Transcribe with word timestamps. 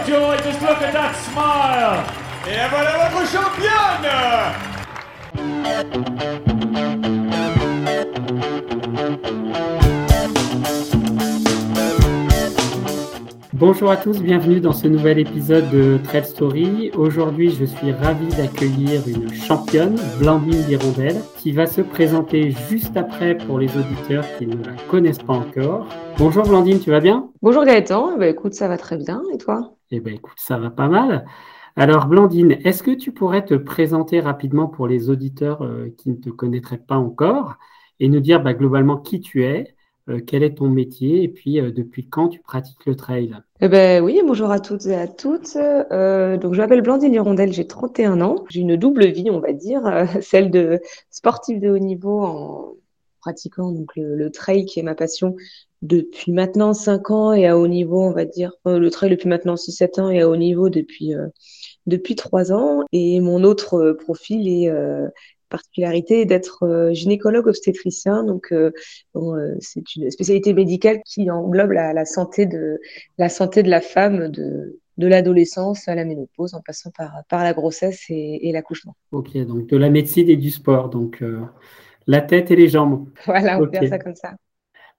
Of 0.00 0.06
joy, 0.06 0.36
just 0.38 0.60
look 0.62 0.82
at 0.82 0.92
that 0.92 1.14
smile. 1.14 2.04
Et 2.46 2.68
voilà 2.70 3.08
votre 3.08 3.26
championne 3.30 4.10
Bonjour 13.52 13.90
à 13.90 13.96
tous, 13.98 14.22
bienvenue 14.22 14.60
dans 14.60 14.72
ce 14.72 14.88
nouvel 14.88 15.18
épisode 15.18 15.68
de 15.70 15.98
Trail 16.02 16.24
Story. 16.24 16.90
Aujourd'hui, 16.96 17.50
je 17.50 17.66
suis 17.66 17.92
ravi 17.92 18.26
d'accueillir 18.28 19.02
une 19.06 19.30
championne, 19.34 19.96
Blandine 20.18 20.64
Hirondelle, 20.70 21.20
qui 21.36 21.52
va 21.52 21.66
se 21.66 21.82
présenter 21.82 22.52
juste 22.70 22.96
après 22.96 23.36
pour 23.36 23.58
les 23.58 23.68
auditeurs 23.76 24.24
qui 24.38 24.46
ne 24.46 24.64
la 24.64 24.72
connaissent 24.88 25.18
pas 25.18 25.34
encore. 25.34 25.86
Bonjour 26.16 26.44
Blandine, 26.44 26.80
tu 26.80 26.90
vas 26.90 27.00
bien? 27.00 27.28
Bonjour 27.42 27.66
Gaëtan, 27.66 28.16
bah, 28.16 28.28
écoute, 28.28 28.54
ça 28.54 28.66
va 28.66 28.78
très 28.78 28.96
bien, 28.96 29.20
et 29.34 29.36
toi? 29.36 29.74
Eh 29.92 29.98
bien 29.98 30.14
écoute, 30.14 30.38
ça 30.38 30.56
va 30.56 30.70
pas 30.70 30.88
mal. 30.88 31.26
Alors 31.74 32.06
Blandine, 32.06 32.58
est-ce 32.64 32.82
que 32.84 32.92
tu 32.92 33.12
pourrais 33.12 33.44
te 33.44 33.54
présenter 33.54 34.20
rapidement 34.20 34.68
pour 34.68 34.86
les 34.86 35.10
auditeurs 35.10 35.62
euh, 35.62 35.92
qui 35.98 36.10
ne 36.10 36.14
te 36.14 36.30
connaîtraient 36.30 36.78
pas 36.78 36.96
encore 36.96 37.56
et 37.98 38.08
nous 38.08 38.20
dire 38.20 38.40
bah, 38.40 38.54
globalement 38.54 38.98
qui 38.98 39.20
tu 39.20 39.44
es, 39.44 39.74
euh, 40.08 40.20
quel 40.24 40.44
est 40.44 40.58
ton 40.58 40.68
métier 40.68 41.24
et 41.24 41.28
puis 41.28 41.60
euh, 41.60 41.72
depuis 41.72 42.08
quand 42.08 42.28
tu 42.28 42.40
pratiques 42.40 42.86
le 42.86 42.94
trail? 42.94 43.36
Eh 43.60 43.68
ben 43.68 44.00
oui, 44.04 44.20
bonjour 44.24 44.52
à 44.52 44.60
toutes 44.60 44.86
et 44.86 44.94
à 44.94 45.08
toutes. 45.08 45.54
Donc 45.54 46.54
je 46.54 46.58
m'appelle 46.60 46.82
Blandine 46.82 47.12
Hirondelle, 47.12 47.52
j'ai 47.52 47.66
31 47.66 48.20
ans. 48.20 48.44
J'ai 48.48 48.60
une 48.60 48.76
double 48.76 49.06
vie, 49.06 49.28
on 49.30 49.40
va 49.40 49.52
dire, 49.52 49.82
celle 50.22 50.52
de 50.52 50.80
sportive 51.10 51.60
de 51.60 51.68
haut 51.68 51.78
niveau 51.78 52.22
en 52.22 52.74
pratiquant 53.20 53.74
le 53.96 54.30
trail 54.30 54.66
qui 54.66 54.78
est 54.78 54.84
ma 54.84 54.94
passion 54.94 55.34
depuis 55.82 56.32
maintenant 56.32 56.74
5 56.74 57.10
ans 57.10 57.32
et 57.32 57.46
à 57.46 57.58
haut 57.58 57.68
niveau, 57.68 58.02
on 58.02 58.12
va 58.12 58.24
dire, 58.24 58.52
le 58.66 58.88
trail 58.90 59.10
depuis 59.10 59.28
maintenant 59.28 59.56
6-7 59.56 59.98
ans 60.00 60.10
et 60.10 60.20
à 60.20 60.28
haut 60.28 60.36
niveau 60.36 60.68
depuis 60.70 61.14
euh, 61.14 61.28
depuis 61.86 62.16
3 62.16 62.52
ans. 62.52 62.84
Et 62.92 63.20
mon 63.20 63.44
autre 63.44 63.74
euh, 63.74 63.96
profil 63.96 64.48
est 64.48 64.68
euh, 64.70 65.08
particularité 65.48 66.24
d'être 66.26 66.64
euh, 66.64 66.92
gynécologue 66.92 67.46
obstétricien. 67.48 68.24
Donc, 68.24 68.52
euh, 68.52 68.70
bon, 69.14 69.34
c'est 69.60 69.96
une 69.96 70.10
spécialité 70.10 70.52
médicale 70.54 71.00
qui 71.04 71.30
englobe 71.30 71.72
la, 71.72 71.92
la 71.92 72.04
santé 72.04 72.46
de 72.46 72.78
la 73.18 73.28
santé 73.28 73.62
de 73.62 73.70
la 73.70 73.80
femme 73.80 74.28
de 74.28 74.78
de 74.98 75.06
l'adolescence 75.06 75.88
à 75.88 75.94
la 75.94 76.04
ménopause, 76.04 76.52
en 76.52 76.60
passant 76.60 76.90
par 76.90 77.22
par 77.30 77.42
la 77.42 77.54
grossesse 77.54 78.04
et, 78.10 78.48
et 78.48 78.52
l'accouchement. 78.52 78.94
Ok, 79.12 79.36
donc 79.38 79.66
de 79.68 79.76
la 79.76 79.90
médecine 79.90 80.28
et 80.28 80.36
du 80.36 80.50
sport, 80.50 80.88
donc 80.88 81.24
la 82.06 82.20
tête 82.20 82.50
et 82.50 82.56
les 82.56 82.68
jambes. 82.68 83.08
Voilà, 83.26 83.56
on 83.58 83.62
Ok. 83.62 83.70
peut 83.72 83.78
dire 83.78 83.88
ça 83.88 83.98
comme 83.98 84.14
ça. 84.14 84.34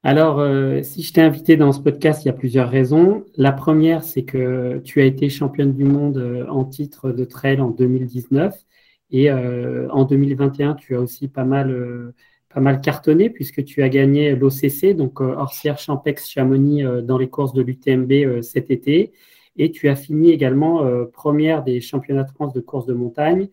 Alors, 0.03 0.39
euh, 0.39 0.81
si 0.81 1.03
je 1.03 1.13
t'ai 1.13 1.22
invité 1.22 1.57
dans 1.57 1.72
ce 1.72 1.79
podcast, 1.79 2.23
il 2.23 2.28
y 2.28 2.29
a 2.29 2.34
plusieurs 2.34 2.69
raisons. 2.69 3.23
La 3.35 3.51
première, 3.51 4.03
c'est 4.03 4.23
que 4.23 4.79
tu 4.84 5.00
as 5.00 5.06
été 5.06 5.29
championne 5.29 5.73
du 5.73 5.84
monde 5.84 6.17
euh, 6.17 6.47
en 6.47 6.66
titre 6.66 7.12
de 7.12 7.23
trail 7.23 7.62
en 7.62 7.69
2019 7.69 8.56
et 9.12 9.29
euh, 9.29 9.88
en 9.91 10.06
2021, 10.06 10.73
tu 10.73 10.95
as 10.95 11.00
aussi 11.01 11.28
pas 11.28 11.44
mal, 11.44 11.69
euh, 11.69 12.16
pas 12.50 12.62
mal 12.62 12.81
cartonné 12.81 13.29
puisque 13.29 13.63
tu 13.63 13.84
as 13.84 13.89
gagné 13.89 14.35
l'OCC, 14.35 14.95
donc 14.95 15.22
Orsière 15.22 15.78
Champex 15.78 16.28
Chamonix 16.28 16.83
dans 17.03 17.19
les 17.19 17.29
courses 17.29 17.53
de 17.53 17.62
l'UTMB 17.62 18.41
cet 18.41 18.72
été. 18.72 19.12
Et 19.57 19.72
tu 19.72 19.88
as 19.89 19.95
fini 19.95 20.31
également 20.31 20.83
première 21.13 21.63
des 21.63 21.81
championnats 21.81 22.23
de 22.23 22.31
France 22.31 22.53
de 22.53 22.62
course 22.62 22.85
de 22.85 22.94
montagne 22.94 23.50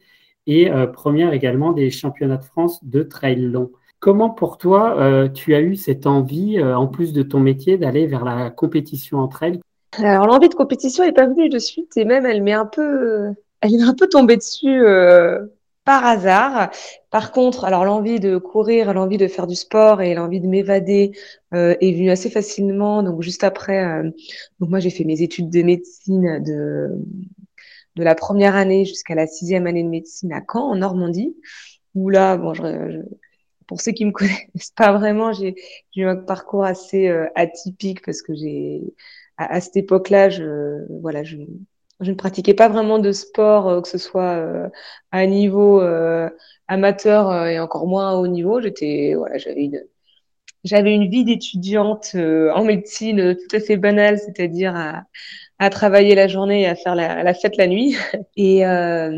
et 0.46 0.70
première 0.92 1.32
également 1.32 1.72
des 1.72 1.90
championnats 1.90 2.36
de 2.36 2.44
France 2.44 2.82
de 2.84 3.02
trail 3.02 3.36
long. 3.36 3.72
Comment 4.00 4.30
pour 4.30 4.58
toi, 4.58 4.96
euh, 4.98 5.28
tu 5.28 5.54
as 5.54 5.60
eu 5.60 5.74
cette 5.76 6.06
envie, 6.06 6.58
euh, 6.58 6.76
en 6.76 6.86
plus 6.86 7.12
de 7.12 7.22
ton 7.22 7.40
métier, 7.40 7.78
d'aller 7.78 8.06
vers 8.06 8.24
la 8.24 8.50
compétition 8.50 9.18
entre 9.18 9.42
elles? 9.42 9.60
Alors 9.92 10.26
l'envie 10.26 10.48
de 10.48 10.54
compétition 10.54 11.04
n'est 11.04 11.12
pas 11.12 11.26
venue 11.26 11.48
de 11.48 11.58
suite 11.58 11.96
et 11.96 12.04
même 12.04 12.26
elle 12.26 12.42
m'est 12.42 12.52
un 12.52 12.66
peu, 12.66 13.30
elle 13.60 13.74
est 13.74 13.82
un 13.82 13.94
peu 13.94 14.06
tombée 14.08 14.36
dessus 14.36 14.82
euh, 14.82 15.46
par 15.84 16.04
hasard. 16.04 16.70
Par 17.10 17.32
contre, 17.32 17.64
alors 17.64 17.84
l'envie 17.84 18.20
de 18.20 18.36
courir, 18.36 18.92
l'envie 18.94 19.16
de 19.16 19.26
faire 19.26 19.46
du 19.46 19.56
sport 19.56 20.00
et 20.02 20.14
l'envie 20.14 20.40
de 20.40 20.46
m'évader 20.46 21.12
euh, 21.54 21.74
est 21.80 21.92
venue 21.92 22.10
assez 22.10 22.30
facilement. 22.30 23.02
Donc 23.02 23.22
juste 23.22 23.42
après, 23.44 23.84
euh, 23.84 24.10
donc 24.60 24.68
moi 24.70 24.78
j'ai 24.78 24.90
fait 24.90 25.04
mes 25.04 25.22
études 25.22 25.50
de 25.50 25.62
médecine 25.62 26.42
de 26.44 26.90
de 27.96 28.04
la 28.04 28.14
première 28.14 28.54
année 28.54 28.84
jusqu'à 28.84 29.14
la 29.14 29.26
sixième 29.26 29.66
année 29.66 29.82
de 29.82 29.88
médecine 29.88 30.32
à 30.32 30.40
Caen 30.40 30.70
en 30.70 30.76
Normandie. 30.76 31.34
Où 31.94 32.10
là, 32.10 32.36
bon, 32.36 32.54
je- 32.54 33.02
pour 33.68 33.80
ceux 33.80 33.92
qui 33.92 34.04
me 34.04 34.10
connaissent 34.12 34.72
pas 34.74 34.92
vraiment, 34.92 35.32
j'ai 35.32 35.54
eu 35.94 36.04
un 36.04 36.16
parcours 36.16 36.64
assez 36.64 37.06
euh, 37.08 37.28
atypique 37.36 38.04
parce 38.04 38.22
que 38.22 38.34
j'ai 38.34 38.82
à, 39.36 39.60
cette 39.60 39.76
époque-là, 39.76 40.30
je, 40.30 40.84
voilà, 41.00 41.22
je, 41.22 41.36
ne 42.00 42.14
pratiquais 42.14 42.54
pas 42.54 42.68
vraiment 42.68 42.98
de 42.98 43.12
sport, 43.12 43.68
euh, 43.68 43.80
que 43.80 43.86
ce 43.86 43.98
soit 43.98 44.32
euh, 44.32 44.68
à 45.12 45.26
niveau 45.26 45.80
amateur 46.66 47.46
et 47.46 47.60
encore 47.60 47.86
moins 47.86 48.10
à 48.10 48.14
haut 48.16 48.26
niveau. 48.26 48.60
J'étais, 48.60 49.14
voilà, 49.16 49.38
j'avais 49.38 49.64
une, 49.64 49.84
j'avais 50.64 50.92
une 50.92 51.08
vie 51.08 51.24
d'étudiante 51.24 52.16
en 52.16 52.64
médecine 52.64 53.36
tout 53.36 53.56
à 53.56 53.60
fait 53.60 53.76
banale, 53.76 54.18
c'est-à-dire 54.18 54.74
à, 54.74 55.04
à 55.58 55.70
travailler 55.70 56.14
la 56.14 56.28
journée 56.28 56.62
et 56.62 56.66
à 56.66 56.76
faire 56.76 56.94
la, 56.94 57.22
la 57.24 57.34
fête 57.34 57.56
la 57.56 57.66
nuit. 57.66 57.96
Et 58.36 58.64
euh, 58.66 59.10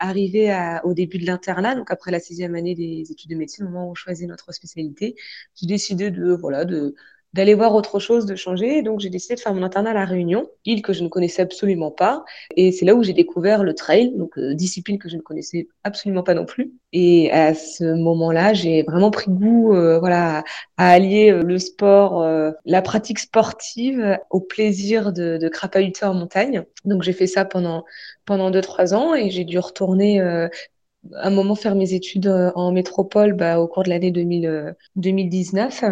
arrivé 0.00 0.50
à, 0.50 0.84
au 0.86 0.94
début 0.94 1.18
de 1.18 1.26
l'internat, 1.26 1.74
donc 1.74 1.90
après 1.90 2.10
la 2.10 2.20
sixième 2.20 2.54
année 2.54 2.74
des 2.74 3.10
études 3.10 3.30
de 3.30 3.36
médecine, 3.36 3.66
au 3.66 3.68
moment 3.70 3.88
où 3.88 3.90
on 3.92 3.94
choisit 3.94 4.28
notre 4.28 4.52
spécialité, 4.52 5.16
j'ai 5.60 5.66
décidé 5.66 6.10
de, 6.10 6.32
voilà, 6.32 6.64
de 6.64 6.94
d'aller 7.34 7.54
voir 7.54 7.74
autre 7.74 7.98
chose, 7.98 8.26
de 8.26 8.36
changer. 8.36 8.82
Donc, 8.82 9.00
j'ai 9.00 9.10
décidé 9.10 9.34
de 9.34 9.40
faire 9.40 9.52
mon 9.52 9.64
internat 9.64 9.90
à 9.90 9.94
La 9.94 10.04
Réunion, 10.04 10.48
île 10.64 10.82
que 10.82 10.92
je 10.92 11.02
ne 11.02 11.08
connaissais 11.08 11.42
absolument 11.42 11.90
pas. 11.90 12.24
Et 12.56 12.70
c'est 12.70 12.84
là 12.84 12.94
où 12.94 13.02
j'ai 13.02 13.12
découvert 13.12 13.64
le 13.64 13.74
trail, 13.74 14.12
donc 14.16 14.38
euh, 14.38 14.54
discipline 14.54 15.00
que 15.00 15.08
je 15.08 15.16
ne 15.16 15.20
connaissais 15.20 15.66
absolument 15.82 16.22
pas 16.22 16.34
non 16.34 16.46
plus. 16.46 16.72
Et 16.92 17.32
à 17.32 17.52
ce 17.54 17.82
moment-là, 17.82 18.54
j'ai 18.54 18.84
vraiment 18.84 19.10
pris 19.10 19.32
goût, 19.32 19.74
euh, 19.74 19.98
voilà, 19.98 20.44
à, 20.76 20.90
allier 20.90 21.32
euh, 21.32 21.42
le 21.42 21.58
sport, 21.58 22.22
euh, 22.22 22.52
la 22.64 22.82
pratique 22.82 23.18
sportive 23.18 24.16
au 24.30 24.40
plaisir 24.40 25.12
de, 25.12 25.36
de 25.36 25.48
crapahuter 25.48 26.06
en 26.06 26.14
montagne. 26.14 26.62
Donc, 26.84 27.02
j'ai 27.02 27.12
fait 27.12 27.26
ça 27.26 27.44
pendant 27.44 27.84
pendant 28.26 28.50
deux 28.50 28.62
trois 28.62 28.94
ans 28.94 29.14
et 29.14 29.30
j'ai 29.30 29.44
dû 29.44 29.58
retourner 29.58 30.18
euh, 31.12 31.16
un 31.22 31.30
moment 31.30 31.54
faire 31.54 31.74
mes 31.74 31.94
études 31.94 32.26
euh, 32.26 32.50
en 32.54 32.72
métropole 32.72 33.34
bah, 33.34 33.60
au 33.60 33.68
cours 33.68 33.82
de 33.84 33.90
l'année 33.90 34.10
2000, 34.10 34.46
euh, 34.46 34.72
2019 34.96 35.84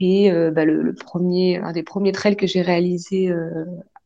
et 0.00 0.30
euh, 0.32 0.50
bah, 0.50 0.64
le, 0.64 0.94
premier 0.94 1.58
un 1.58 1.72
des 1.72 1.82
premiers 1.82 2.12
trails 2.12 2.36
que 2.36 2.46
j'ai 2.46 2.62
réalisé 2.62 3.32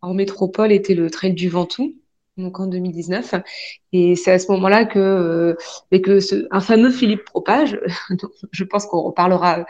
en 0.03 0.15
métropole 0.15 0.73
était 0.73 0.95
le 0.95 1.11
trail 1.11 1.35
du 1.35 1.49
Ventoux 1.49 1.95
donc 2.37 2.59
en 2.61 2.67
2019 2.67 3.35
et 3.93 4.17
c'est 4.17 4.33
à 4.33 4.39
ce 4.39 4.51
moment-là 4.53 4.85
que 4.87 4.99
euh, 4.99 5.55
et 5.91 6.01
que 6.01 6.21
ce, 6.21 6.47
un 6.51 6.61
fameux 6.61 6.91
Philippe 6.91 7.25
Propage 7.25 7.79
je 8.53 8.65
pense 8.65 8.87
qu'on 8.87 9.03
reparlera 9.03 9.67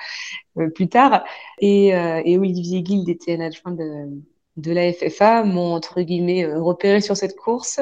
plus 0.75 0.88
tard 0.88 1.25
et, 1.61 1.88
et 1.88 2.38
Olivier 2.38 2.82
Guild 2.82 3.09
était 3.09 3.37
un 3.37 3.41
adjoint 3.41 3.73
de 3.73 4.09
de 4.56 4.73
la 4.73 4.93
FFA 4.93 5.44
m'ont 5.44 5.75
entre 5.75 6.02
guillemets 6.02 6.44
euh, 6.44 6.61
repéré 6.61 7.00
sur 7.00 7.17
cette 7.17 7.37
course 7.37 7.81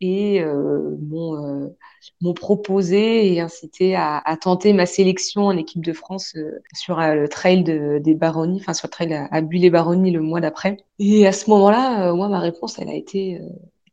et 0.00 0.40
euh, 0.40 0.96
m'ont 1.00 1.36
euh, 1.36 1.76
m'ont 2.20 2.34
proposé 2.34 3.32
et 3.32 3.40
incité 3.40 3.96
à, 3.96 4.22
tenter 4.40 4.72
ma 4.72 4.86
sélection 4.86 5.46
en 5.46 5.56
équipe 5.56 5.84
de 5.84 5.92
France 5.92 6.36
sur 6.74 6.98
le 6.98 7.28
trail 7.28 7.64
de, 7.64 7.98
des 7.98 8.14
Baronnies, 8.14 8.60
enfin 8.60 8.74
sur 8.74 8.88
le 8.88 8.90
trail 8.90 9.14
à, 9.14 9.26
à 9.30 9.40
Buis-les-Baronnies 9.40 10.10
le 10.10 10.20
mois 10.20 10.40
d'après. 10.40 10.76
Et 10.98 11.26
à 11.26 11.32
ce 11.32 11.48
moment-là, 11.48 12.12
moi, 12.12 12.28
ma 12.28 12.40
réponse, 12.40 12.78
elle 12.78 12.90
a 12.90 12.94
été 12.94 13.40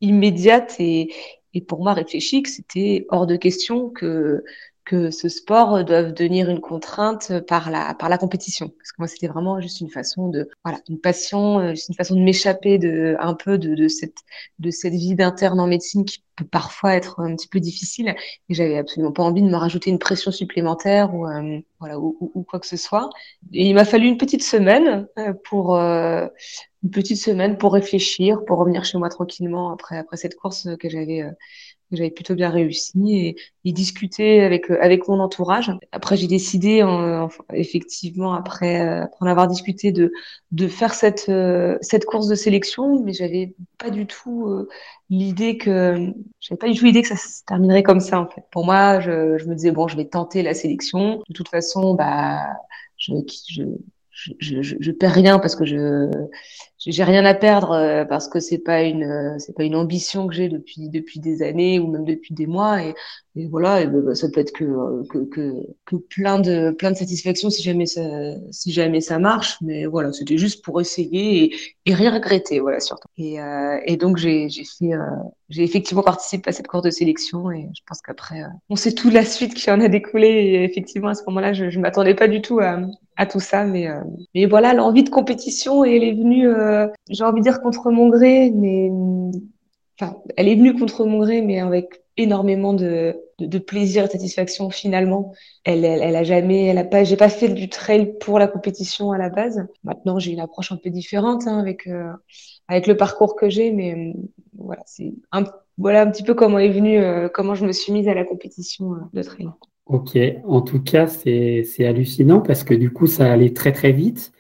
immédiate 0.02 0.76
et, 0.80 1.14
et 1.54 1.62
pour 1.62 1.82
moi 1.82 1.94
réfléchie 1.94 2.44
que 2.44 2.50
c'était 2.50 3.06
hors 3.10 3.28
de 3.28 3.38
question 3.38 3.90
que 3.90 4.44
que 4.86 5.12
ce 5.12 5.30
sport 5.30 5.84
doive 5.84 6.14
devenir 6.14 6.50
une 6.50 6.60
contrainte 6.60 7.40
par 7.48 7.70
la 7.70 7.94
par 7.94 8.10
la 8.10 8.18
compétition. 8.18 8.70
Parce 8.70 8.92
que 8.92 8.96
moi 9.00 9.08
c'était 9.08 9.28
vraiment 9.28 9.60
juste 9.62 9.80
une 9.82 9.90
façon 9.90 10.30
de 10.30 10.50
voilà 10.64 10.80
une 10.90 11.00
passion 11.00 11.60
euh, 11.60 11.70
juste 11.72 11.90
une 11.90 11.96
façon 11.96 12.16
de 12.16 12.22
m'échapper 12.22 12.78
de 12.78 13.16
un 13.20 13.36
peu 13.36 13.58
de, 13.58 13.76
de 13.76 13.88
cette 13.88 14.18
de 14.60 14.72
cette 14.72 14.94
vie 14.94 15.16
d'interne 15.16 15.60
en 15.60 15.68
médecine 15.68 16.06
qui 16.06 16.24
peut 16.36 16.46
parfois 16.46 16.96
être 16.96 17.20
un 17.20 17.36
petit 17.36 17.48
peu 17.48 17.60
difficile. 17.60 18.16
Et 18.50 18.54
j'avais 18.54 18.78
absolument 18.78 19.12
pas 19.12 19.24
envie 19.24 19.42
de 19.42 19.50
me 19.50 19.56
rajouter 19.56 19.92
une 19.92 20.00
pression 20.00 20.32
supplémentaire 20.32 21.14
ou 21.14 21.28
euh, 21.28 21.60
voilà 21.80 22.00
ou, 22.00 22.18
ou, 22.34 22.44
quoi 22.44 22.60
que 22.60 22.68
ce 22.68 22.78
soit. 22.78 23.10
Et 23.54 23.68
il 23.68 23.76
m'a 23.76 23.86
fallu 23.86 24.08
une 24.08 24.18
petite 24.18 24.44
semaine 24.44 25.08
euh, 25.20 25.34
pour 25.44 25.76
une 25.76 26.90
petite 26.92 27.18
semaine 27.18 27.58
pour 27.58 27.74
réfléchir 27.74 28.44
pour 28.46 28.58
revenir 28.58 28.84
chez 28.86 28.98
moi 28.98 29.10
tranquillement 29.10 29.72
après 29.72 29.98
après 29.98 30.18
cette 30.18 30.36
course 30.36 30.68
que 30.80 30.90
j'avais 30.90 31.24
j'avais 31.92 32.12
plutôt 32.12 32.36
bien 32.36 32.50
réussi 32.50 32.92
et, 33.14 33.36
et, 33.66 33.72
discuter 33.74 34.42
avec 34.42 34.72
euh, 34.72 34.78
avec 34.82 35.08
mon 35.08 35.20
entourage. 35.20 35.72
Après, 35.92 36.18
j'ai 36.18 36.28
décidé, 36.28 36.84
en, 36.84 37.30
effectivement, 37.54 38.34
après, 38.34 38.82
euh, 38.82 39.04
après 39.04 39.26
en 39.26 39.30
avoir 39.30 39.48
discuté, 39.48 39.92
de 39.92 40.12
de 40.52 40.68
faire 40.68 40.94
cette 40.94 41.30
euh, 41.30 41.78
cette 41.82 42.06
course 42.06 42.28
de 42.28 42.36
sélection, 42.36 43.04
mais 43.04 43.14
j'avais 43.14 43.56
pas 43.78 43.90
du 43.90 44.06
tout 44.08 44.68
l'idée 45.10 45.58
que 45.58 46.14
j'avais 46.40 46.58
pas 46.58 46.68
du 46.68 46.78
tout 46.78 46.86
l'idée 46.86 47.02
que 47.02 47.08
ça 47.08 47.18
se 47.18 47.44
terminerait 47.46 47.84
comme 47.84 48.00
ça 48.00 48.20
en 48.20 48.28
fait. 48.28 48.44
Pour 48.52 48.66
moi, 48.66 49.00
je, 49.00 49.38
je 49.38 49.46
me 49.46 49.56
disais 49.56 49.72
bon, 49.72 49.88
je 49.88 49.98
vais 49.98 50.06
tenter 50.06 50.44
la 50.44 50.54
sélection. 50.54 51.24
De 51.30 51.34
toute 51.34 51.50
façon, 51.50 51.96
bah 51.96 52.40
je, 52.98 53.14
je 53.50 53.64
je, 54.40 54.62
je, 54.62 54.76
je, 54.80 54.92
perds 54.92 55.14
rien 55.14 55.40
parce 55.40 55.56
que 55.56 55.66
je 55.66 56.10
j'ai 56.86 57.04
rien 57.04 57.26
à 57.26 57.36
perdre 57.36 57.72
euh, 57.72 58.06
parce 58.06 58.28
que 58.28 58.40
c'est 58.40 58.58
pas 58.58 58.82
une 58.82 59.04
euh, 59.04 59.38
c'est 59.38 59.56
pas 59.56 59.64
une 59.64 59.76
ambition 59.76 60.28
que 60.28 60.34
j'ai 60.34 60.50
depuis 60.50 60.90
depuis 60.90 61.20
des 61.20 61.44
années 61.44 61.80
ou 61.80 61.88
même 61.92 62.06
depuis 62.06 62.34
des 62.34 62.48
mois. 62.48 62.84
Et, 62.84 62.96
voilà 63.50 63.82
et 63.82 63.88
ben, 63.88 64.14
ça 64.14 64.28
peut 64.30 64.42
être 64.42 64.52
que, 64.52 64.66
euh, 64.66 65.04
que, 65.10 65.20
que 65.20 65.54
que 65.86 65.96
plein 65.96 66.40
de 66.40 66.72
plein 66.72 66.92
de 66.92 66.98
satisfaction 66.98 67.50
si 67.50 67.64
jamais 67.64 67.86
ça 67.86 68.02
si 68.52 68.72
jamais 68.72 69.00
ça 69.00 69.20
marche. 69.20 69.58
Mais 69.62 69.86
voilà 69.86 70.12
c'était 70.12 70.38
juste 70.38 70.66
pour 70.66 70.82
essayer 70.82 71.44
et, 71.46 71.56
et 71.86 71.94
rien 71.94 72.12
regretter 72.12 72.60
voilà 72.60 72.80
surtout. 72.80 73.08
Et, 73.18 73.40
euh, 73.40 73.80
et 73.86 73.96
donc 73.96 74.18
j'ai 74.18 74.50
j'ai 74.50 74.66
fait 74.66 74.92
j'ai 75.50 75.64
effectivement 75.64 76.04
participé 76.04 76.50
à 76.50 76.52
cette 76.54 76.68
course 76.68 76.84
de 76.84 76.90
sélection 76.90 77.52
et 77.52 77.70
je 77.76 77.82
pense 77.88 78.02
qu'après 78.02 78.44
on 78.70 78.76
sait 78.76 78.94
tout 78.94 79.10
la 79.10 79.24
suite 79.24 79.54
qui 79.54 79.70
en 79.72 79.80
a 79.82 79.88
découlé. 79.88 80.28
Et 80.28 80.64
effectivement 80.64 81.10
à 81.10 81.16
ce 81.16 81.24
moment-là 81.28 81.54
je 81.54 81.70
je 81.70 81.80
m'attendais 81.80 82.16
pas 82.16 82.28
du 82.28 82.42
tout 82.42 82.60
à 82.60 82.80
à 83.18 83.26
tout 83.26 83.40
ça. 83.40 83.64
Mais, 83.66 83.88
euh, 83.88 84.02
mais 84.36 84.46
voilà, 84.46 84.74
l'envie 84.74 85.04
de 85.04 85.10
compétition, 85.10 85.84
elle 85.86 86.04
est 86.04 86.14
venue, 86.14 86.48
euh, 86.72 86.88
j'ai 87.10 87.24
envie 87.24 87.40
de 87.40 87.44
dire 87.44 87.62
contre 87.62 87.92
mon 87.92 88.10
gré, 88.10 88.52
mais 88.52 88.90
enfin, 90.00 90.18
elle 90.38 90.48
est 90.48 90.56
venue 90.56 90.78
contre 90.78 91.06
mon 91.06 91.20
gré, 91.20 91.42
mais 91.42 91.60
avec 91.60 92.02
énormément 92.18 92.74
de, 92.74 93.16
plaisir 93.66 94.04
et 94.04 94.08
de 94.08 94.12
satisfaction 94.12 94.70
finalement. 94.70 95.34
Elle, 95.64 95.86
elle, 95.86 96.16
a 96.16 96.24
jamais, 96.24 96.66
elle 96.66 96.78
a 96.78 96.84
pas, 96.84 97.04
j'ai 97.04 97.18
pas 97.18 97.30
fait 97.30 97.50
du 97.50 97.70
trail 97.70 98.18
pour 98.20 98.38
la 98.40 98.48
compétition 98.48 99.12
à 99.12 99.18
la 99.18 99.30
base. 99.30 99.66
Maintenant, 99.84 100.20
j'ai 100.20 100.32
une 100.32 100.40
approche 100.40 100.72
un 100.72 100.78
peu 100.78 100.90
différente 100.90 101.48
hein, 101.48 101.58
avec 101.58 101.88
euh, 101.88 102.12
avec 102.68 102.88
le 102.88 102.96
parcours 102.98 103.36
que 103.36 103.50
j'ai, 103.50 103.72
mais 103.72 104.14
voilà, 104.58 104.84
c'est 104.86 105.14
un, 105.32 105.44
voilà 105.78 106.02
un 106.02 106.12
petit 106.12 106.24
peu 106.24 106.34
comment 106.34 106.60
est 106.60 106.70
venu, 106.70 107.02
comment 107.34 107.56
je 107.56 107.66
me 107.66 107.72
suis 107.72 107.92
mise 107.92 108.08
à 108.08 108.14
la 108.14 108.24
compétition 108.24 108.92
de 109.14 109.24
trail. 109.24 109.50
Ok, 109.88 110.18
en 110.46 110.62
tout 110.62 110.82
cas, 110.82 111.08
c'est 111.08 111.86
hallucinant 111.86 112.40
parce 112.40 112.64
que 112.64 112.74
du 112.74 112.92
coup, 112.92 113.08
ça 113.08 113.32
allait 113.32 113.54
très 113.54 113.72
très 113.72 113.92
vite. 113.92 114.32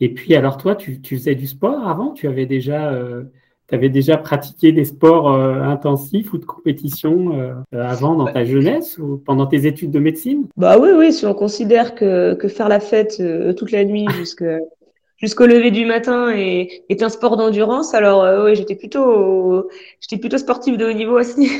Et 0.00 0.12
puis, 0.12 0.34
alors 0.34 0.56
toi, 0.56 0.74
tu, 0.74 1.00
tu 1.00 1.16
faisais 1.16 1.34
du 1.34 1.46
sport 1.46 1.86
avant? 1.86 2.12
Tu 2.12 2.26
avais 2.26 2.46
déjà, 2.46 2.92
euh, 2.92 3.24
avais 3.70 3.88
déjà 3.88 4.16
pratiqué 4.16 4.72
des 4.72 4.84
sports 4.84 5.32
euh, 5.32 5.62
intensifs 5.62 6.32
ou 6.32 6.38
de 6.38 6.44
compétition 6.44 7.38
euh, 7.38 7.54
avant 7.72 8.14
dans 8.14 8.26
ta 8.26 8.44
jeunesse 8.44 8.98
ou 8.98 9.22
pendant 9.24 9.46
tes 9.46 9.66
études 9.66 9.90
de 9.90 9.98
médecine? 9.98 10.46
Bah 10.56 10.78
oui, 10.78 10.90
oui, 10.96 11.12
si 11.12 11.26
on 11.26 11.34
considère 11.34 11.94
que, 11.94 12.34
que 12.34 12.48
faire 12.48 12.68
la 12.68 12.80
fête 12.80 13.22
toute 13.56 13.72
la 13.72 13.84
nuit 13.84 14.06
jusqu'à 14.18 14.58
jusqu'au 15.20 15.46
lever 15.46 15.70
du 15.70 15.84
matin 15.84 16.30
est, 16.30 16.84
est 16.88 17.02
un 17.02 17.08
sport 17.08 17.36
d'endurance. 17.36 17.94
Alors 17.94 18.24
euh, 18.24 18.44
oui, 18.44 18.56
j'étais 18.56 18.74
plutôt 18.74 19.68
j'étais 20.00 20.18
plutôt 20.18 20.38
sportive 20.38 20.76
de 20.76 20.86
haut 20.86 20.92
niveau 20.92 21.18
aussi. 21.18 21.50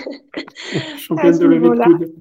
championne 0.99 1.39
de 1.39 1.47
lever 1.47 1.69
de 1.69 1.83
coude. 1.83 2.13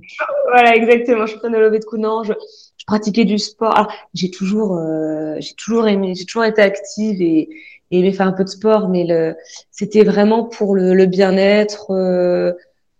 Voilà, 0.51 0.75
exactement, 0.75 1.25
championne 1.25 1.53
de 1.53 1.57
lever 1.57 1.79
de 1.79 1.85
coude. 1.85 2.01
Non, 2.01 2.23
je, 2.23 2.33
je 2.79 2.85
pratiquais 2.85 3.25
du 3.25 3.37
sport. 3.37 3.91
j'ai 4.13 4.31
toujours 4.31 4.75
euh, 4.77 5.35
j'ai 5.39 5.53
toujours 5.53 5.87
aimé, 5.87 6.15
j'ai 6.15 6.25
toujours 6.25 6.45
été 6.45 6.61
active 6.61 7.21
et, 7.21 7.49
aimé 7.91 8.11
faire 8.13 8.27
un 8.27 8.33
peu 8.33 8.43
de 8.43 8.49
sport, 8.49 8.89
mais 8.89 9.05
le 9.05 9.35
c'était 9.71 10.03
vraiment 10.03 10.43
pour 10.45 10.75
le, 10.75 10.93
le 10.93 11.05
bien-être. 11.05 11.91
Euh, 11.91 12.53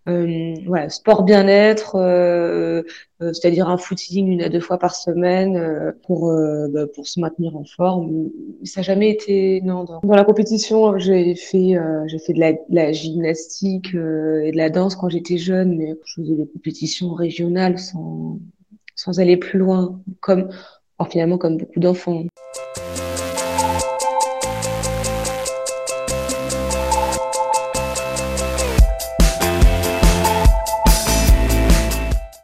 euh, 0.08 0.88
sport 0.88 1.24
bien-être, 1.24 1.96
euh, 1.96 2.82
euh, 3.20 3.32
c'est-à-dire 3.32 3.68
un 3.68 3.76
footing 3.76 4.28
une 4.28 4.42
à 4.42 4.48
deux 4.48 4.60
fois 4.60 4.78
par 4.78 4.94
semaine 4.94 5.94
pour 6.06 6.32
bah, 6.70 6.86
pour 6.86 7.06
se 7.06 7.20
maintenir 7.20 7.56
en 7.56 7.64
forme. 7.64 8.30
Ça 8.64 8.80
n'a 8.80 8.84
jamais 8.84 9.10
été 9.10 9.60
non 9.62 9.84
dans, 9.84 10.00
dans 10.02 10.16
la 10.16 10.24
compétition. 10.24 10.98
J'ai 10.98 11.34
fait 11.34 11.76
j'ai 12.06 12.18
fait 12.18 12.32
de 12.32 12.40
la, 12.40 12.52
de 12.52 12.58
la 12.70 12.92
gymnastique 12.92 13.94
et 13.94 14.50
de 14.52 14.56
la 14.56 14.70
danse 14.70 14.96
quand 14.96 15.10
j'étais 15.10 15.38
jeune, 15.38 15.76
mais 15.76 15.94
je 16.04 16.22
faisais 16.22 16.34
des 16.34 16.46
compétitions 16.46 17.12
régionales 17.12 17.78
sans 17.78 18.38
sans 19.00 19.18
aller 19.18 19.38
plus 19.38 19.58
loin, 19.58 19.98
comme 20.20 20.50
finalement 21.08 21.38
comme 21.38 21.56
beaucoup 21.56 21.80
d'enfants. 21.80 22.26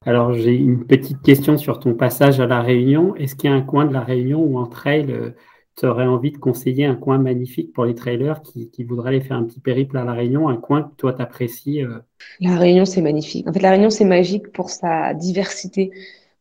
Alors, 0.07 0.33
j'ai 0.33 0.55
une 0.55 0.87
petite 0.87 1.21
question 1.21 1.59
sur 1.59 1.79
ton 1.79 1.93
passage 1.93 2.41
à 2.41 2.47
La 2.47 2.63
Réunion. 2.63 3.15
Est-ce 3.17 3.35
qu'il 3.35 3.51
y 3.51 3.53
a 3.53 3.57
un 3.57 3.61
coin 3.61 3.85
de 3.85 3.93
La 3.93 4.01
Réunion 4.01 4.41
où 4.43 4.57
en 4.57 4.67
trail, 4.67 5.11
euh, 5.11 5.33
tu 5.77 5.85
aurais 5.85 6.07
envie 6.07 6.31
de 6.31 6.39
conseiller 6.39 6.87
un 6.87 6.95
coin 6.95 7.19
magnifique 7.19 7.75
pour 7.75 7.85
les 7.85 7.95
trailers 7.95 8.41
qui, 8.41 8.71
voudraient 8.85 9.11
aller 9.11 9.21
faire 9.21 9.37
un 9.37 9.45
petit 9.45 9.61
périple 9.61 9.99
à 9.99 10.05
La 10.05 10.13
Réunion, 10.13 10.49
un 10.49 10.57
coin 10.57 10.85
que 10.85 10.95
toi 10.97 11.13
t'apprécies 11.13 11.83
euh? 11.83 11.99
La 12.41 12.57
Réunion, 12.57 12.87
c'est 12.87 13.03
magnifique. 13.03 13.47
En 13.47 13.53
fait, 13.53 13.61
La 13.61 13.73
Réunion, 13.73 13.91
c'est 13.91 14.07
magique 14.07 14.53
pour 14.53 14.71
sa 14.71 15.13
diversité. 15.13 15.91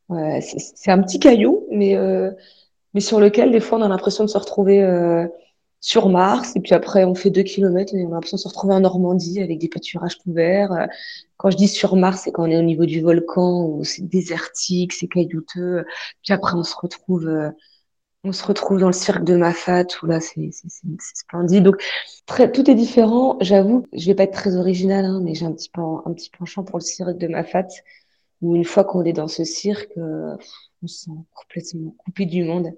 C'est 0.10 0.92
un 0.92 1.02
petit 1.02 1.19
caillou, 1.19 1.66
mais, 1.72 1.96
euh, 1.96 2.31
mais 2.94 3.02
sur 3.02 3.19
lequel, 3.19 3.52
des 3.52 3.60
fois, 3.60 3.80
on 3.80 3.81
a 3.81 3.88
l'impression 3.88 4.24
de 4.24 4.30
se 4.30 4.38
retrouver 4.38 4.81
sur 5.86 6.10
Mars, 6.10 6.56
et 6.56 6.62
puis 6.62 6.74
après 6.74 7.04
on 7.04 7.13
fait 7.13 7.30
deux 7.30 7.44
kilomètres 7.44 7.94
et 7.94 8.04
on 8.06 8.10
a 8.10 8.16
l'impression 8.16 8.38
de 8.38 8.42
se 8.42 8.48
retrouver 8.48 8.74
en 8.74 8.80
Normandie 8.80 9.40
avec 9.40 9.60
des 9.60 9.69
pâturages 9.69 10.18
couverts. 10.18 10.88
Quand 11.38 11.52
je 11.52 11.57
dis 11.57 11.68
sur 11.68 11.96
Mars, 11.96 12.22
c'est 12.24 12.31
quand 12.31 12.44
on 12.44 12.50
est 12.50 12.57
au 12.57 12.63
niveau 12.63 12.86
du 12.88 13.02
volcan 13.02 13.66
où 13.68 13.84
c'est 13.84 14.02
désertique, 14.02 14.94
c'est 14.94 15.07
caillouteux. 15.07 15.86
Puis 16.24 16.34
après 16.34 16.56
on 16.56 16.63
se 16.63 16.75
retrouve, 16.75 17.28
euh, 17.28 17.51
on 18.24 18.31
se 18.31 18.44
retrouve 18.46 18.80
dans 18.80 18.88
le 18.88 18.94
cirque 18.94 19.24
de 19.25 19.36
Mafat 19.36 19.86
où 20.01 20.08
là 20.08 20.19
c'est 20.22 20.50
splendide. 21.13 21.63
Donc 21.63 21.75
très, 22.25 22.51
tout 22.51 22.68
est 22.68 22.75
différent. 22.75 23.38
J'avoue, 23.42 23.86
je 23.94 24.08
vais 24.08 24.16
pas 24.16 24.24
être 24.24 24.34
très 24.34 24.56
originale, 24.56 25.06
hein, 25.06 25.22
mais 25.24 25.36
j'ai 25.36 25.46
un 25.46 25.51
petit 25.53 25.70
penchant 25.70 26.63
pour 26.63 26.79
le 26.79 26.84
cirque 26.84 27.18
de 27.20 27.27
Mafat 27.27 27.68
où 28.42 28.56
une 28.56 28.65
fois 28.65 28.84
qu'on 28.84 29.04
est 29.04 29.13
dans 29.13 29.27
ce 29.27 29.44
cirque, 29.44 29.98
euh, 29.98 30.36
on 30.84 30.88
se 30.88 31.06
sent 31.06 31.12
complètement 31.34 31.96
coupé 31.98 32.25
du 32.25 32.44
monde. 32.44 32.72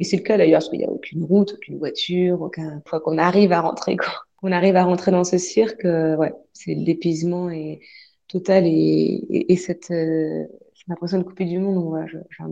Et 0.00 0.04
c'est 0.04 0.16
le 0.16 0.22
cas 0.22 0.36
d'ailleurs, 0.36 0.58
parce 0.58 0.70
qu'il 0.70 0.80
n'y 0.80 0.86
a 0.86 0.90
aucune 0.90 1.24
route, 1.24 1.54
aucune 1.54 1.78
voiture, 1.78 2.40
aucun. 2.42 2.74
Une 2.74 2.82
fois 2.86 3.00
qu'on 3.00 3.18
arrive 3.18 3.52
à 3.52 3.60
rentrer, 3.60 3.96
qu'on 4.40 4.52
arrive 4.52 4.76
à 4.76 4.84
rentrer 4.84 5.12
dans 5.12 5.24
ce 5.24 5.38
cirque, 5.38 5.84
euh, 5.84 6.16
ouais, 6.16 6.32
c'est 6.52 6.74
l'épuisement 6.74 7.50
et 7.50 7.80
total 8.28 8.64
et, 8.66 9.46
et, 9.48 9.56
cette 9.56 9.90
euh, 9.92 10.44
l'impression 10.88 11.18
de 11.18 11.22
couper 11.22 11.44
du 11.44 11.58
monde. 11.58 11.76
Donc 11.76 12.08
j'ai 12.08 12.44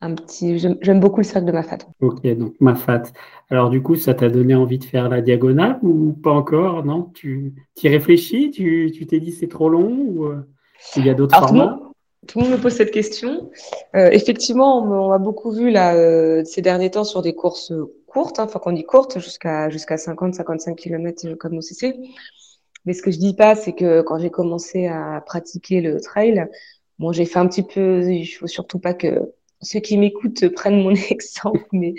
un 0.00 0.14
petit, 0.14 0.58
j'aime 0.58 1.00
beaucoup 1.00 1.18
le 1.18 1.24
cirque 1.24 1.44
de 1.44 1.52
Mafat. 1.52 1.78
Ok, 2.00 2.26
donc 2.36 2.54
Mafat. 2.60 3.04
Alors 3.50 3.70
du 3.70 3.82
coup, 3.82 3.96
ça 3.96 4.14
t'a 4.14 4.28
donné 4.28 4.54
envie 4.54 4.78
de 4.78 4.84
faire 4.84 5.08
la 5.08 5.20
diagonale 5.20 5.78
ou 5.82 6.12
pas 6.12 6.32
encore? 6.32 6.84
Non, 6.84 7.10
tu 7.14 7.54
y 7.82 7.88
réfléchis? 7.88 8.50
Tu 8.50 9.06
t'es 9.06 9.20
dit 9.20 9.32
c'est 9.32 9.48
trop 9.48 9.68
long 9.68 10.24
euh, 10.24 10.48
il 10.96 11.06
y 11.06 11.10
a 11.10 11.14
d'autres 11.14 11.38
formats? 11.38 11.80
tout 12.28 12.38
le 12.38 12.44
monde 12.44 12.52
me 12.54 12.60
pose 12.60 12.74
cette 12.74 12.90
question. 12.90 13.50
Euh, 13.96 14.10
effectivement, 14.10 14.82
on, 14.82 15.12
a 15.12 15.18
beaucoup 15.18 15.50
vu 15.50 15.70
là 15.70 15.94
euh, 15.94 16.44
ces 16.44 16.62
derniers 16.62 16.90
temps 16.90 17.04
sur 17.04 17.22
des 17.22 17.34
courses 17.34 17.72
courtes, 18.06 18.38
hein, 18.38 18.44
enfin 18.44 18.58
qu'on 18.58 18.72
dit 18.72 18.84
courtes, 18.84 19.18
jusqu'à 19.18 19.70
jusqu'à 19.70 19.96
50-55 19.96 20.74
km 20.74 21.34
comme 21.34 21.58
OCC. 21.58 21.96
Mais 22.84 22.92
ce 22.92 23.02
que 23.02 23.10
je 23.10 23.18
dis 23.18 23.34
pas, 23.34 23.54
c'est 23.54 23.72
que 23.72 24.02
quand 24.02 24.18
j'ai 24.18 24.30
commencé 24.30 24.86
à 24.86 25.22
pratiquer 25.24 25.80
le 25.80 26.00
trail, 26.00 26.46
bon, 26.98 27.12
j'ai 27.12 27.24
fait 27.24 27.38
un 27.38 27.46
petit 27.46 27.62
peu. 27.62 28.02
Il 28.10 28.26
faut 28.26 28.46
surtout 28.46 28.78
pas 28.78 28.94
que 28.94 29.32
ceux 29.60 29.80
qui 29.80 29.98
m'écoutent 29.98 30.48
prennent 30.48 30.82
mon 30.82 30.94
exemple, 31.10 31.66
mais 31.72 31.94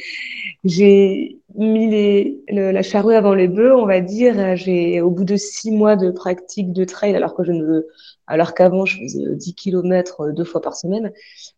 j'ai 0.63 1.37
mis 1.55 1.89
les, 1.89 2.39
la 2.49 2.81
charrue 2.81 3.15
avant 3.15 3.33
les 3.33 3.47
bœufs, 3.47 3.75
on 3.75 3.85
va 3.85 4.01
dire. 4.01 4.55
J'ai, 4.55 5.01
au 5.01 5.09
bout 5.09 5.25
de 5.25 5.35
six 5.35 5.71
mois 5.71 5.95
de 5.95 6.11
pratique 6.11 6.71
de 6.73 6.85
trail, 6.85 7.15
alors 7.15 7.35
que 7.35 7.43
je 7.43 7.51
ne 7.51 7.85
alors 8.29 8.53
qu'avant, 8.53 8.85
je 8.85 8.99
faisais 8.99 9.35
10 9.35 9.49
euh, 9.49 9.53
km 9.55 10.21
euh, 10.21 10.31
deux 10.31 10.43
fois 10.43 10.61
par 10.61 10.75
semaine. 10.75 11.11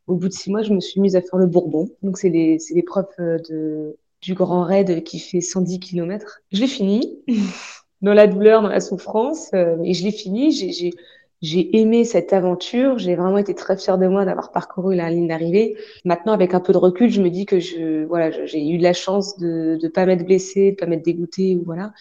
Au 0.07 0.15
bout 0.15 0.29
de 0.29 0.33
six 0.33 0.49
mois, 0.49 0.63
je 0.63 0.73
me 0.73 0.79
suis 0.79 1.01
mise 1.01 1.17
à 1.17 1.21
faire 1.21 1.37
le 1.37 1.45
Bourbon. 1.45 1.89
Donc, 2.01 2.17
c'est 2.17 2.29
l'épreuve 2.29 3.07
euh, 3.19 3.37
de, 3.49 3.97
du 4.21 4.33
Grand 4.33 4.63
Raid 4.63 5.03
qui 5.03 5.19
fait 5.19 5.41
110 5.41 5.81
km. 5.81 6.39
Je 6.53 6.61
l'ai 6.61 6.67
fini, 6.67 7.19
dans 8.01 8.13
la 8.13 8.25
douleur, 8.25 8.61
dans 8.61 8.69
la 8.69 8.79
souffrance, 8.79 9.53
et 9.53 9.93
je 9.93 10.03
l'ai 10.03 10.11
fini. 10.11 10.51
J'ai 10.51 10.93
aimé 11.41 12.05
cette 12.05 12.33
aventure. 12.33 12.97
J'ai 12.97 13.15
vraiment 13.15 13.37
été 13.37 13.55
très 13.55 13.77
fière 13.77 13.97
de 13.97 14.07
moi 14.07 14.25
d'avoir 14.25 14.51
parcouru 14.51 14.95
la 14.95 15.09
ligne 15.09 15.27
d'arrivée. 15.27 15.75
Maintenant, 16.05 16.33
avec 16.33 16.53
un 16.53 16.59
peu 16.59 16.73
de 16.73 16.77
recul, 16.77 17.09
je 17.09 17.21
me 17.21 17.29
dis 17.29 17.45
que 17.45 17.59
je, 17.59 18.05
voilà, 18.05 18.31
j'ai 18.45 18.67
eu 18.69 18.77
de 18.77 18.83
la 18.83 18.93
chance 18.93 19.37
de 19.37 19.77
ne 19.81 19.87
pas 19.89 20.05
m'être 20.05 20.25
blessée, 20.25 20.71
de 20.71 20.75
pas 20.75 20.85
m'être 20.85 21.03
dégoûtée 21.05 21.55
ou 21.55 21.63
voilà. 21.65 21.93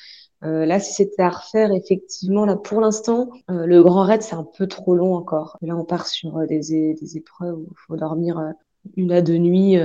Euh, 0.42 0.64
là, 0.64 0.80
si 0.80 0.94
c'était 0.94 1.22
à 1.22 1.28
refaire, 1.28 1.70
effectivement, 1.72 2.46
là, 2.46 2.56
pour 2.56 2.80
l'instant, 2.80 3.28
euh, 3.50 3.66
le 3.66 3.82
Grand 3.82 4.04
Raid, 4.04 4.22
c'est 4.22 4.34
un 4.34 4.44
peu 4.56 4.66
trop 4.66 4.94
long 4.94 5.14
encore. 5.14 5.58
Là, 5.60 5.76
on 5.76 5.84
part 5.84 6.06
sur 6.06 6.38
euh, 6.38 6.46
des, 6.46 6.94
des 6.94 7.16
épreuves 7.16 7.58
où 7.58 7.68
il 7.70 7.76
faut 7.86 7.96
dormir 7.96 8.38
euh, 8.38 8.50
une 8.96 9.12
à 9.12 9.20
deux 9.20 9.36
nuits 9.36 9.76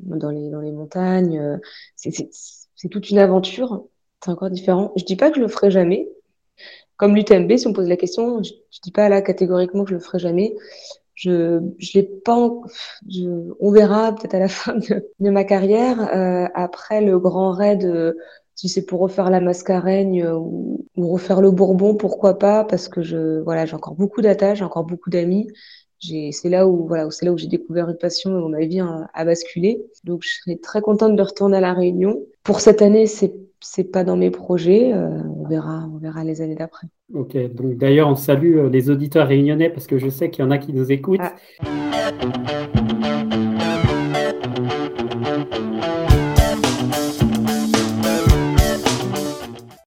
dans, 0.00 0.30
les, 0.30 0.50
dans 0.50 0.60
les 0.60 0.72
montagnes. 0.72 1.60
C'est 1.94 2.88
toute 2.90 3.10
une 3.10 3.18
aventure. 3.18 3.84
C'est 4.24 4.32
encore 4.32 4.50
différent. 4.50 4.92
Je 4.96 5.04
dis 5.04 5.14
pas 5.14 5.30
que 5.30 5.36
je 5.36 5.40
le 5.40 5.46
ferai 5.46 5.70
jamais, 5.70 6.08
comme 6.98 7.14
l'UTMB, 7.14 7.56
si 7.56 7.66
on 7.66 7.72
pose 7.72 7.88
la 7.88 7.96
question, 7.96 8.42
je, 8.42 8.52
je 8.70 8.80
dis 8.82 8.90
pas 8.90 9.08
là 9.08 9.22
catégoriquement 9.22 9.84
que 9.84 9.90
je 9.90 9.94
le 9.94 10.00
ferai 10.00 10.18
jamais. 10.18 10.54
Je, 11.14 11.60
je 11.78 11.98
l'ai 11.98 12.02
pas, 12.04 12.50
je, 13.08 13.52
on 13.60 13.70
verra 13.72 14.14
peut-être 14.14 14.34
à 14.34 14.38
la 14.40 14.48
fin 14.48 14.74
de, 14.74 15.08
de 15.18 15.30
ma 15.30 15.44
carrière. 15.44 16.00
Euh, 16.14 16.48
après 16.54 17.00
le 17.00 17.18
grand 17.18 17.52
raid, 17.52 17.84
euh, 17.84 18.14
si 18.56 18.68
c'est 18.68 18.84
pour 18.84 19.00
refaire 19.00 19.30
la 19.30 19.40
mascareigne 19.40 20.24
euh, 20.24 20.34
ou, 20.34 20.86
ou, 20.96 21.12
refaire 21.12 21.40
le 21.40 21.52
Bourbon, 21.52 21.94
pourquoi 21.94 22.38
pas 22.38 22.64
Parce 22.64 22.88
que 22.88 23.02
je, 23.02 23.40
voilà, 23.42 23.64
j'ai 23.64 23.74
encore 23.74 23.94
beaucoup 23.94 24.20
d'attaches, 24.20 24.58
j'ai 24.58 24.64
encore 24.64 24.84
beaucoup 24.84 25.10
d'amis. 25.10 25.48
C'est 26.00 26.48
là 26.48 26.68
où 26.68 26.86
voilà, 26.86 27.10
c'est 27.10 27.26
là 27.26 27.32
où 27.32 27.38
j'ai 27.38 27.48
découvert 27.48 27.88
une 27.88 27.96
passion 27.96 28.38
et 28.38 28.42
où 28.42 28.48
ma 28.48 28.60
vie 28.60 28.80
a, 28.80 29.08
a 29.12 29.24
basculé. 29.24 29.84
Donc 30.04 30.22
je 30.22 30.30
serais 30.40 30.56
très 30.56 30.80
contente 30.80 31.16
de 31.16 31.22
retourner 31.22 31.56
à 31.56 31.60
la 31.60 31.74
Réunion. 31.74 32.20
Pour 32.44 32.60
cette 32.60 32.82
année, 32.82 33.06
c'est 33.06 33.34
c'est 33.60 33.90
pas 33.90 34.04
dans 34.04 34.16
mes 34.16 34.30
projets. 34.30 34.92
Euh, 34.92 35.22
on 35.36 35.48
verra, 35.48 35.88
on 35.92 35.98
verra 35.98 36.24
les 36.24 36.40
années 36.40 36.54
d'après. 36.54 36.86
Ok. 37.12 37.36
Donc 37.54 37.76
d'ailleurs, 37.76 38.08
on 38.08 38.14
salue 38.14 38.56
euh, 38.56 38.68
les 38.68 38.90
auditeurs 38.90 39.28
réunionnais 39.28 39.70
parce 39.70 39.86
que 39.86 39.98
je 39.98 40.08
sais 40.08 40.30
qu'il 40.30 40.44
y 40.44 40.48
en 40.48 40.50
a 40.50 40.58
qui 40.58 40.72
nous 40.72 40.90
écoutent. 40.92 41.20
Ah. 41.20 41.34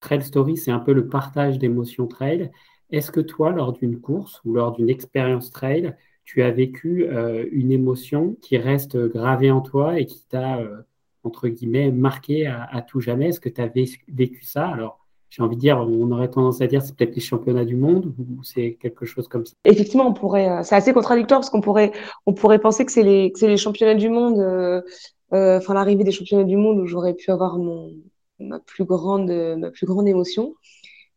Trail 0.01 0.23
Story, 0.23 0.57
c'est 0.57 0.71
un 0.71 0.79
peu 0.79 0.93
le 0.93 1.07
partage 1.07 1.57
d'émotions 1.57 2.07
trail. 2.07 2.51
Est-ce 2.91 3.11
que 3.11 3.21
toi, 3.21 3.51
lors 3.51 3.71
d'une 3.71 4.01
course 4.01 4.41
ou 4.43 4.53
lors 4.53 4.73
d'une 4.73 4.89
expérience 4.89 5.51
trail, 5.51 5.95
tu 6.25 6.41
as 6.41 6.51
vécu 6.51 7.05
euh, 7.05 7.45
une 7.51 7.71
émotion 7.71 8.35
qui 8.41 8.57
reste 8.57 8.97
gravée 8.97 9.51
en 9.51 9.61
toi 9.61 9.99
et 9.99 10.05
qui 10.05 10.25
t'a 10.27 10.59
euh, 10.59 10.81
entre 11.23 11.47
guillemets, 11.47 11.91
marqué 11.91 12.47
à, 12.47 12.81
tout 12.87 12.99
jamais 12.99 13.29
Est-ce 13.29 13.39
que 13.39 13.49
tu 13.49 13.61
as 13.61 13.71
vécu 14.07 14.43
ça? 14.43 14.67
Alors, 14.67 15.01
j'ai 15.31 15.41
envie 15.41 15.55
de 15.55 15.61
dire, 15.61 15.77
on 15.77 16.11
aurait 16.11 16.29
tendance 16.29 16.61
à 16.61 16.67
dire 16.67 16.81
c'est 16.81 16.93
peut-être 16.93 17.15
les 17.15 17.21
championnats 17.21 17.63
du 17.63 17.77
monde 17.77 18.13
ou 18.19 18.43
c'est 18.43 18.73
quelque 18.81 19.05
chose 19.05 19.29
comme 19.29 19.45
ça? 19.45 19.53
Effectivement, 19.63 20.05
on 20.07 20.13
pourrait, 20.13 20.49
euh, 20.49 20.63
c'est 20.63 20.75
assez 20.75 20.91
contradictoire 20.91 21.39
parce 21.39 21.49
qu'on 21.49 21.61
pourrait, 21.61 21.93
on 22.25 22.33
pourrait 22.33 22.59
penser 22.59 22.85
que 22.85 22.91
c'est 22.91 23.03
les, 23.03 23.31
les 23.41 23.57
championnats 23.57 23.95
du 23.95 24.09
monde, 24.09 24.39
euh, 24.39 24.81
euh, 25.33 25.57
enfin 25.57 25.73
l'arrivée 25.73 26.03
des 26.03 26.11
championnats 26.11 26.43
du 26.43 26.57
monde 26.57 26.79
où 26.79 26.85
j'aurais 26.85 27.13
pu 27.13 27.31
avoir 27.31 27.57
mon, 27.57 27.93
ma 28.39 28.59
plus 28.59 28.83
grande, 28.83 29.31
ma 29.57 29.71
plus 29.71 29.85
grande 29.85 30.07
émotion. 30.07 30.53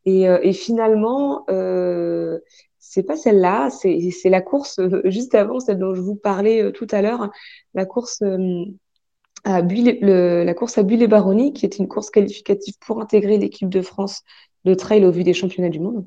Et, 0.06 0.24
et 0.24 0.52
finalement, 0.52 1.44
euh, 1.50 2.38
c'est 2.78 3.02
pas 3.02 3.16
celle-là, 3.16 3.70
c'est 3.70 4.28
la 4.28 4.42
course 4.42 4.78
juste 5.06 5.34
avant, 5.34 5.58
celle 5.58 5.78
dont 5.78 5.94
je 5.94 6.02
vous 6.02 6.14
parlais 6.14 6.70
tout 6.72 6.86
à 6.90 7.02
l'heure, 7.02 7.30
la 7.72 7.86
course 7.86 8.22
à 9.44 9.62
la 9.62 10.54
course 10.54 10.78
à 10.78 10.82
Bulle-et-Baronnie, 10.82 11.52
qui 11.52 11.66
est 11.66 11.78
une 11.78 11.88
course 11.88 12.10
qualificative 12.10 12.74
pour 12.80 13.00
intégrer 13.00 13.38
l'équipe 13.38 13.68
de 13.68 13.82
France 13.82 14.22
de 14.64 14.74
trail 14.74 15.04
au 15.04 15.10
vu 15.10 15.22
des 15.24 15.34
championnats 15.34 15.68
du 15.68 15.80
monde. 15.80 16.06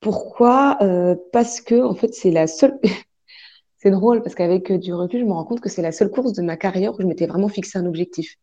Pourquoi 0.00 0.76
euh, 0.82 1.16
Parce 1.32 1.60
que 1.60 1.82
en 1.82 1.94
fait, 1.94 2.12
c'est 2.12 2.30
la 2.30 2.46
seule. 2.46 2.78
c'est 3.78 3.90
drôle 3.90 4.22
parce 4.22 4.34
qu'avec 4.34 4.72
du 4.72 4.92
recul, 4.92 5.20
je 5.20 5.24
me 5.24 5.32
rends 5.32 5.44
compte 5.44 5.60
que 5.60 5.70
c'est 5.70 5.82
la 5.82 5.92
seule 5.92 6.10
course 6.10 6.32
de 6.34 6.42
ma 6.42 6.56
carrière 6.56 6.94
où 6.94 7.00
je 7.00 7.06
m'étais 7.06 7.26
vraiment 7.26 7.48
fixé 7.48 7.78
un 7.78 7.86
objectif. 7.86 8.36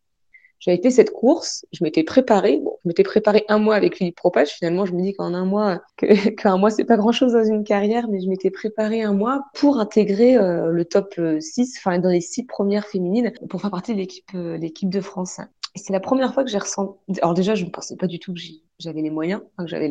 J'avais 0.62 0.80
fait 0.80 0.92
cette 0.92 1.10
course, 1.10 1.66
je 1.72 1.82
m'étais 1.82 2.04
préparée. 2.04 2.60
Bon, 2.62 2.78
je 2.84 2.88
m'étais 2.88 3.02
préparée 3.02 3.44
un 3.48 3.58
mois 3.58 3.74
avec 3.74 3.96
Philippe 3.96 4.14
Propage. 4.14 4.50
Finalement, 4.50 4.86
je 4.86 4.92
me 4.92 5.02
dis 5.02 5.12
qu'en 5.12 5.34
un 5.34 5.44
mois, 5.44 5.82
qu'un 6.38 6.56
mois, 6.56 6.70
c'est 6.70 6.84
pas 6.84 6.96
grand 6.96 7.10
chose 7.10 7.32
dans 7.32 7.42
une 7.42 7.64
carrière, 7.64 8.06
mais 8.08 8.20
je 8.20 8.28
m'étais 8.28 8.52
préparée 8.52 9.02
un 9.02 9.12
mois 9.12 9.42
pour 9.54 9.80
intégrer 9.80 10.36
euh, 10.36 10.68
le 10.68 10.84
top 10.84 11.20
6, 11.40 11.78
enfin, 11.78 11.98
dans 11.98 12.10
les 12.10 12.20
six 12.20 12.46
premières 12.46 12.86
féminines, 12.86 13.32
pour 13.50 13.60
faire 13.60 13.72
partie 13.72 13.92
de 13.92 13.98
l'équipe, 13.98 14.30
euh, 14.36 14.56
l'équipe 14.56 14.88
de 14.88 15.00
France. 15.00 15.40
Et 15.74 15.80
c'est 15.80 15.92
la 15.92 15.98
première 15.98 16.32
fois 16.32 16.44
que 16.44 16.50
j'ai 16.50 16.58
ressenti. 16.58 16.96
Alors 17.22 17.34
déjà, 17.34 17.56
je 17.56 17.64
ne 17.64 17.70
pensais 17.70 17.96
pas 17.96 18.06
du 18.06 18.20
tout 18.20 18.32
que 18.32 18.40
j'avais 18.78 19.02
les 19.02 19.10
moyens, 19.10 19.42
que 19.58 19.66
j'avais 19.66 19.90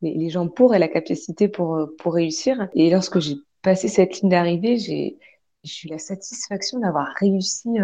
les 0.00 0.30
jambes 0.30 0.54
pour 0.54 0.76
et 0.76 0.78
la 0.78 0.86
capacité 0.86 1.48
pour 1.48 1.74
euh, 1.74 1.86
pour 1.98 2.14
réussir. 2.14 2.68
Et 2.74 2.88
lorsque 2.88 3.18
j'ai 3.18 3.34
passé 3.62 3.88
cette 3.88 4.20
ligne 4.20 4.30
d'arrivée, 4.30 4.76
j'ai 4.76 5.18
j'ai 5.64 5.88
eu 5.88 5.90
la 5.90 5.98
satisfaction 5.98 6.78
d'avoir 6.78 7.08
réussi 7.18 7.80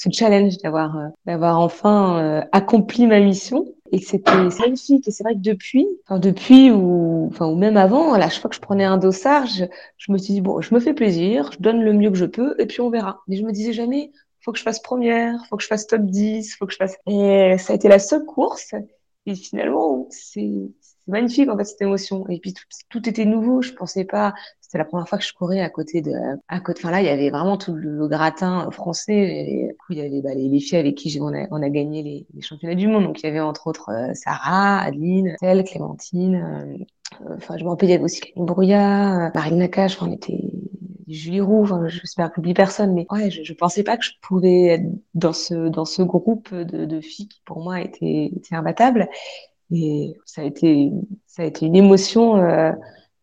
ce 0.00 0.08
challenge 0.10 0.56
d'avoir 0.58 0.96
euh, 0.96 1.08
d'avoir 1.26 1.60
enfin 1.60 2.18
euh, 2.18 2.42
accompli 2.52 3.06
ma 3.06 3.20
mission. 3.20 3.66
Et 3.92 3.98
c'était 3.98 4.30
magnifique. 4.60 5.06
Et 5.08 5.10
c'est 5.10 5.24
vrai 5.24 5.34
que 5.34 5.40
depuis 5.40 5.86
enfin 6.06 6.18
depuis 6.18 6.70
ou 6.70 7.26
enfin 7.30 7.46
ou 7.48 7.56
même 7.56 7.76
avant 7.76 8.14
à 8.14 8.28
chaque 8.28 8.40
fois 8.40 8.48
que 8.48 8.56
je 8.56 8.60
prenais 8.60 8.84
un 8.84 8.98
dossard 8.98 9.46
je, 9.46 9.64
je 9.98 10.12
me 10.12 10.16
suis 10.18 10.34
dit 10.34 10.40
bon 10.40 10.60
je 10.60 10.72
me 10.74 10.80
fais 10.80 10.94
plaisir 10.94 11.50
je 11.52 11.58
donne 11.58 11.82
le 11.82 11.92
mieux 11.92 12.10
que 12.10 12.16
je 12.16 12.24
peux 12.24 12.54
et 12.58 12.66
puis 12.66 12.80
on 12.80 12.90
verra. 12.90 13.20
Mais 13.28 13.36
je 13.36 13.44
me 13.44 13.52
disais 13.52 13.72
jamais 13.72 14.12
faut 14.42 14.52
que 14.52 14.58
je 14.58 14.62
fasse 14.62 14.80
première 14.80 15.44
faut 15.48 15.56
que 15.56 15.62
je 15.62 15.68
fasse 15.68 15.86
top 15.86 16.02
10 16.02 16.54
faut 16.56 16.66
que 16.66 16.72
je 16.72 16.78
fasse 16.78 16.96
et 17.06 17.56
ça 17.58 17.72
a 17.72 17.76
été 17.76 17.88
la 17.88 17.98
seule 17.98 18.24
course. 18.24 18.74
Et 19.26 19.34
finalement 19.34 20.06
c'est 20.10 20.70
magnifique 21.08 21.50
en 21.50 21.58
fait 21.58 21.64
cette 21.64 21.82
émotion. 21.82 22.26
Et 22.28 22.38
puis 22.38 22.54
tout, 22.54 22.64
tout 22.88 23.08
était 23.08 23.24
nouveau. 23.26 23.60
Je 23.60 23.72
pensais 23.72 24.04
pas 24.04 24.34
c'était 24.70 24.78
la 24.78 24.84
première 24.84 25.08
fois 25.08 25.18
que 25.18 25.24
je 25.24 25.32
courais 25.32 25.58
à 25.58 25.68
côté 25.68 26.00
de, 26.00 26.12
à 26.46 26.60
côté. 26.60 26.82
Enfin 26.84 26.92
là, 26.92 27.00
il 27.00 27.06
y 27.06 27.08
avait 27.08 27.30
vraiment 27.30 27.58
tout 27.58 27.74
le, 27.74 28.06
gratin 28.06 28.70
français. 28.70 29.16
Et, 29.16 29.76
il 29.88 29.96
y 29.96 30.00
avait 30.00 30.22
bah, 30.22 30.32
les, 30.32 30.48
les, 30.48 30.60
filles 30.60 30.78
avec 30.78 30.94
qui 30.94 31.18
on 31.20 31.32
a, 31.34 31.70
gagné 31.70 32.24
les, 32.32 32.40
championnats 32.40 32.76
du 32.76 32.86
monde. 32.86 33.02
Donc 33.02 33.20
il 33.20 33.26
y 33.26 33.28
avait 33.28 33.40
entre 33.40 33.66
autres 33.66 33.90
euh, 33.90 34.14
Sarah, 34.14 34.78
Adeline, 34.82 35.34
Telle, 35.40 35.64
Clémentine. 35.64 36.36
Euh, 36.36 36.84
euh, 37.26 37.34
enfin, 37.36 37.58
je 37.58 37.64
me 37.64 37.70
rappelle, 37.70 37.88
il 37.88 37.92
y 37.92 37.94
avait 37.96 38.04
aussi 38.04 38.20
Clément 38.20 38.46
Brouillard, 38.46 39.32
Marine 39.34 39.58
Nakache. 39.58 39.96
Enfin, 39.96 40.06
on 40.08 40.12
était 40.12 40.40
Julie 41.08 41.40
Roux. 41.40 41.64
Enfin, 41.64 41.88
j'espère 41.88 42.28
que 42.28 42.36
j'oublie 42.36 42.54
personne, 42.54 42.94
mais 42.94 43.08
ouais, 43.10 43.28
je, 43.28 43.42
je 43.42 43.52
pensais 43.54 43.82
pas 43.82 43.96
que 43.96 44.04
je 44.04 44.12
pouvais 44.22 44.66
être 44.66 44.86
dans 45.14 45.32
ce 45.32 45.68
dans 45.68 45.84
ce 45.84 46.02
groupe 46.02 46.54
de, 46.54 47.00
filles 47.00 47.26
qui 47.26 47.42
pour 47.44 47.60
moi 47.60 47.80
étaient, 47.80 48.30
étaient 48.36 48.54
imbattables. 48.54 49.08
Et 49.72 50.16
ça 50.26 50.42
a 50.42 50.44
été 50.44 50.92
ça 51.26 51.42
a 51.42 51.46
été 51.46 51.66
une 51.66 51.74
émotion. 51.74 52.36
Euh, 52.36 52.70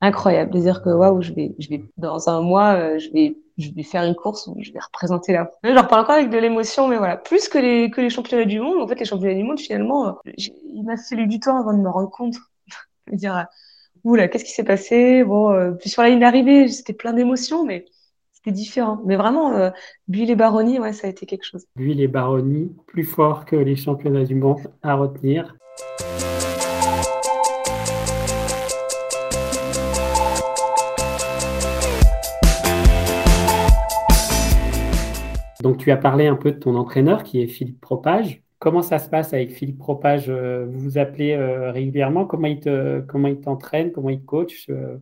incroyable 0.02 0.52
de 0.52 0.60
dire 0.60 0.82
que 0.82 0.90
waouh, 0.90 1.22
je 1.22 1.34
vais, 1.34 1.56
je 1.60 1.70
vais 1.70 1.84
dans 1.98 2.30
un 2.30 2.42
mois, 2.42 2.74
euh, 2.74 3.00
je 3.00 3.12
vais, 3.12 3.38
je 3.58 3.72
vais 3.72 3.84
faire 3.84 4.04
une 4.04 4.16
course 4.16 4.48
où 4.48 4.56
je 4.60 4.72
vais 4.72 4.80
représenter 4.80 5.34
la. 5.34 5.50
Je 5.64 5.70
reparle 5.70 6.02
encore 6.02 6.16
avec 6.16 6.30
de 6.30 6.38
l'émotion, 6.38 6.88
mais 6.88 6.98
voilà, 6.98 7.18
plus 7.18 7.50
que 7.50 7.58
les 7.58 7.90
que 7.90 8.02
les 8.02 8.10
championnats 8.10 8.46
du 8.46 8.60
monde. 8.60 8.82
En 8.82 8.88
fait, 8.88 9.00
les 9.00 9.06
championnats 9.06 9.36
du 9.36 9.44
monde, 9.44 9.60
finalement, 9.60 10.08
euh, 10.08 10.32
il 10.38 10.84
m'a 10.84 10.98
fallu 10.98 11.28
du 11.28 11.40
temps 11.40 11.60
avant 11.60 11.74
de 11.74 11.80
me 11.80 11.90
rendre 11.90 12.10
compte, 12.10 12.36
de 13.12 13.16
dire 13.16 13.48
oula, 14.04 14.28
qu'est-ce 14.28 14.46
qui 14.46 14.52
s'est 14.52 14.64
passé? 14.64 15.24
Bon, 15.24 15.52
euh, 15.52 15.72
puis 15.72 15.90
sur 15.90 16.02
la 16.02 16.10
ligne 16.10 16.20
d'arrivée, 16.20 16.68
c'était 16.68 16.94
plein 16.94 17.14
d'émotions, 17.14 17.66
mais 17.66 17.86
c'était 18.32 18.52
différent. 18.52 19.02
Mais 19.06 19.16
vraiment, 19.16 19.54
euh, 19.54 19.70
Bulle 20.08 20.30
et 20.30 20.36
Baronnie, 20.36 20.80
ouais, 20.80 20.94
ça 20.94 21.08
a 21.08 21.10
été 21.10 21.26
quelque 21.26 21.44
chose. 21.44 21.66
Bulle 21.76 22.00
et 22.00 22.08
Baronnie, 22.08 22.72
plus 22.88 23.04
fort 23.04 23.46
que 23.46 23.56
les 23.56 23.76
championnats 23.76 24.24
du 24.24 24.36
monde 24.36 24.60
à 24.82 24.96
retenir. 24.96 25.56
Tu 35.88 35.92
as 35.92 35.96
parlé 35.96 36.28
un 36.28 36.36
peu 36.36 36.52
de 36.52 36.60
ton 36.60 36.76
entraîneur 36.76 37.24
qui 37.24 37.42
est 37.42 37.48
Philippe 37.48 37.80
Propage. 37.80 38.42
Comment 38.60 38.82
ça 38.82 39.00
se 39.00 39.08
passe 39.08 39.32
avec 39.32 39.54
Philippe 39.54 39.78
Propage 39.78 40.26
euh, 40.28 40.66
Vous 40.70 40.80
vous 40.82 40.98
appelez 40.98 41.32
euh, 41.32 41.72
régulièrement? 41.72 42.26
Comment 42.26 42.48
il 42.48 42.60
te, 42.60 43.00
comment 43.08 43.30
il 43.30 43.40
t'entraîne? 43.40 43.94
Comment 43.94 44.10
il 44.10 44.20
te 44.20 44.26
coach? 44.26 44.68
Euh, 44.70 44.98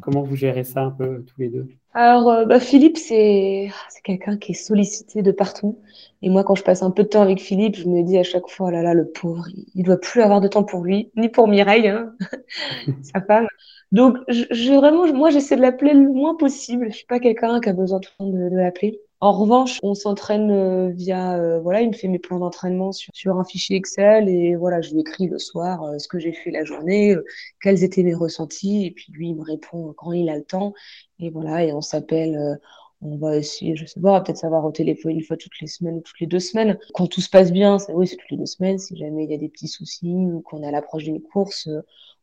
Comment 0.00 0.22
vous 0.22 0.36
gérez 0.36 0.62
ça 0.62 0.82
un 0.82 0.92
peu 0.92 1.24
tous 1.26 1.40
les 1.40 1.48
deux? 1.48 1.66
Alors, 1.92 2.46
bah, 2.46 2.60
Philippe, 2.60 2.96
c'est 2.96 3.70
quelqu'un 4.04 4.38
qui 4.38 4.52
est 4.52 4.54
sollicité 4.54 5.20
de 5.20 5.32
partout. 5.32 5.78
Et 6.22 6.30
moi, 6.30 6.42
quand 6.44 6.54
je 6.54 6.62
passe 6.62 6.82
un 6.82 6.90
peu 6.90 7.02
de 7.02 7.08
temps 7.08 7.20
avec 7.20 7.38
Philippe, 7.38 7.76
je 7.76 7.86
me 7.86 8.02
dis 8.02 8.16
à 8.16 8.22
chaque 8.22 8.48
fois, 8.48 8.68
oh 8.68 8.70
là 8.70 8.82
là, 8.82 8.94
le 8.94 9.08
pauvre, 9.08 9.44
il 9.74 9.82
doit 9.82 9.98
plus 9.98 10.22
avoir 10.22 10.40
de 10.40 10.48
temps 10.48 10.64
pour 10.64 10.84
lui, 10.84 11.10
ni 11.16 11.28
pour 11.28 11.48
Mireille, 11.48 11.88
hein, 11.88 12.14
sa 13.02 13.20
femme. 13.20 13.48
Donc, 13.92 14.16
je, 14.28 14.74
vraiment, 14.74 15.12
moi, 15.12 15.28
j'essaie 15.28 15.56
de 15.56 15.60
l'appeler 15.60 15.92
le 15.92 16.08
moins 16.08 16.36
possible. 16.36 16.86
Je 16.90 16.96
suis 16.96 17.06
pas 17.06 17.18
quelqu'un 17.18 17.60
qui 17.60 17.68
a 17.68 17.72
besoin 17.74 17.98
tout 17.98 18.10
le 18.20 18.24
temps 18.24 18.30
de, 18.30 18.48
de 18.48 18.56
l'appeler. 18.56 19.00
En 19.22 19.32
revanche, 19.32 19.78
on 19.82 19.94
s'entraîne 19.94 20.50
euh, 20.50 20.88
via, 20.88 21.34
euh, 21.36 21.60
voilà, 21.60 21.82
il 21.82 21.88
me 21.88 21.92
fait 21.94 22.08
mes 22.08 22.18
plans 22.18 22.38
d'entraînement 22.38 22.90
sur, 22.92 23.10
sur, 23.14 23.36
un 23.38 23.44
fichier 23.44 23.76
Excel 23.76 24.30
et 24.30 24.56
voilà, 24.56 24.80
je 24.80 24.92
lui 24.92 25.00
écris 25.00 25.26
le 25.26 25.38
soir 25.38 25.82
euh, 25.82 25.98
ce 25.98 26.08
que 26.08 26.18
j'ai 26.18 26.32
fait 26.32 26.50
la 26.50 26.64
journée, 26.64 27.14
quels 27.60 27.84
étaient 27.84 28.02
mes 28.02 28.14
ressentis 28.14 28.86
et 28.86 28.90
puis 28.92 29.12
lui 29.12 29.28
il 29.28 29.36
me 29.36 29.42
répond 29.42 29.92
quand 29.94 30.12
il 30.12 30.30
a 30.30 30.36
le 30.36 30.44
temps 30.44 30.72
et 31.18 31.28
voilà 31.28 31.64
et 31.64 31.72
on 31.74 31.82
s'appelle, 31.82 32.58
On 33.02 33.16
va 33.18 33.36
essayer, 33.36 33.76
je 33.76 33.86
sais 33.86 34.00
pas, 34.00 34.20
peut-être 34.22 34.38
savoir 34.38 34.64
au 34.64 34.72
téléphone 34.72 35.12
une 35.12 35.22
fois 35.22 35.36
toutes 35.36 35.60
les 35.60 35.66
semaines 35.66 35.96
ou 35.98 36.00
toutes 36.02 36.20
les 36.20 36.26
deux 36.26 36.40
semaines. 36.40 36.78
Quand 36.94 37.06
tout 37.06 37.20
se 37.20 37.30
passe 37.30 37.52
bien, 37.52 37.78
c'est 37.78 37.92
oui, 37.92 38.06
c'est 38.06 38.16
toutes 38.16 38.30
les 38.30 38.36
deux 38.38 38.46
semaines. 38.46 38.78
Si 38.78 38.96
jamais 38.96 39.24
il 39.24 39.30
y 39.30 39.34
a 39.34 39.38
des 39.38 39.48
petits 39.48 39.68
soucis 39.68 40.14
ou 40.14 40.40
qu'on 40.42 40.62
est 40.62 40.66
à 40.68 40.70
l'approche 40.70 41.04
d'une 41.04 41.20
course 41.22 41.68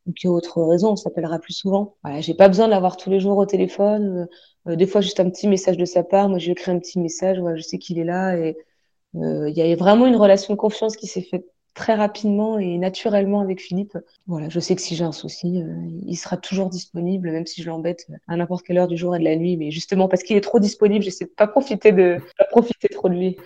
ou 0.08 0.14
qu'il 0.14 0.30
y 0.30 0.32
a 0.32 0.34
autre 0.34 0.62
raison, 0.64 0.92
on 0.92 0.96
s'appellera 0.96 1.40
plus 1.40 1.54
souvent. 1.54 1.96
Voilà, 2.04 2.22
j'ai 2.22 2.34
pas 2.34 2.48
besoin 2.48 2.68
de 2.68 2.72
l'avoir 2.72 2.98
tous 2.98 3.10
les 3.10 3.20
jours 3.20 3.38
au 3.38 3.46
téléphone. 3.46 4.28
Euh, 4.68 4.76
des 4.76 4.88
fois, 4.88 5.02
juste 5.02 5.20
un 5.20 5.30
petit 5.30 5.48
message 5.48 5.78
de 5.78 5.86
sa 5.86 6.04
part. 6.04 6.30
Moi, 6.30 6.40
je 6.40 6.46
lui 6.46 6.52
écris 6.54 6.72
un 6.72 6.80
petit 6.80 7.00
message. 7.00 7.40
Voilà, 7.40 7.58
je 7.58 7.64
sais 7.64 7.78
qu'il 7.78 8.00
est 8.00 8.04
là 8.04 8.38
et 8.38 8.58
il 9.14 9.54
y 9.56 9.62
a 9.62 9.76
vraiment 9.76 10.06
une 10.06 10.16
relation 10.16 10.54
de 10.54 10.60
confiance 10.60 10.96
qui 10.96 11.08
s'est 11.08 11.22
faite 11.22 11.46
très 11.78 11.94
rapidement 11.94 12.58
et 12.58 12.78
naturellement 12.80 13.40
avec 13.40 13.62
Philippe. 13.62 13.98
Voilà, 14.26 14.50
je 14.50 14.60
sais 14.60 14.76
que 14.76 14.82
si 14.82 14.96
j'ai 14.96 15.04
un 15.04 15.12
souci, 15.12 15.62
euh, 15.62 15.76
il 16.08 16.16
sera 16.16 16.36
toujours 16.36 16.70
disponible, 16.70 17.32
même 17.32 17.46
si 17.46 17.62
je 17.62 17.70
l'embête 17.70 18.08
à 18.28 18.36
n'importe 18.36 18.66
quelle 18.66 18.80
heure 18.80 18.88
du 18.88 18.98
jour 18.98 19.16
et 19.16 19.20
de 19.20 19.24
la 19.24 19.36
nuit. 19.36 19.58
Mais 19.58 19.70
justement, 19.70 20.08
parce 20.08 20.24
qu'il 20.24 20.36
est 20.36 20.42
trop 20.42 20.60
disponible, 20.60 21.06
j'essaie 21.06 21.26
de 21.26 21.30
pas 21.30 21.46
profiter 21.48 21.92
de 21.92 22.18
pas 22.38 22.46
profiter 22.46 22.90
trop 22.90 23.10
de 23.10 23.14
lui. 23.14 23.38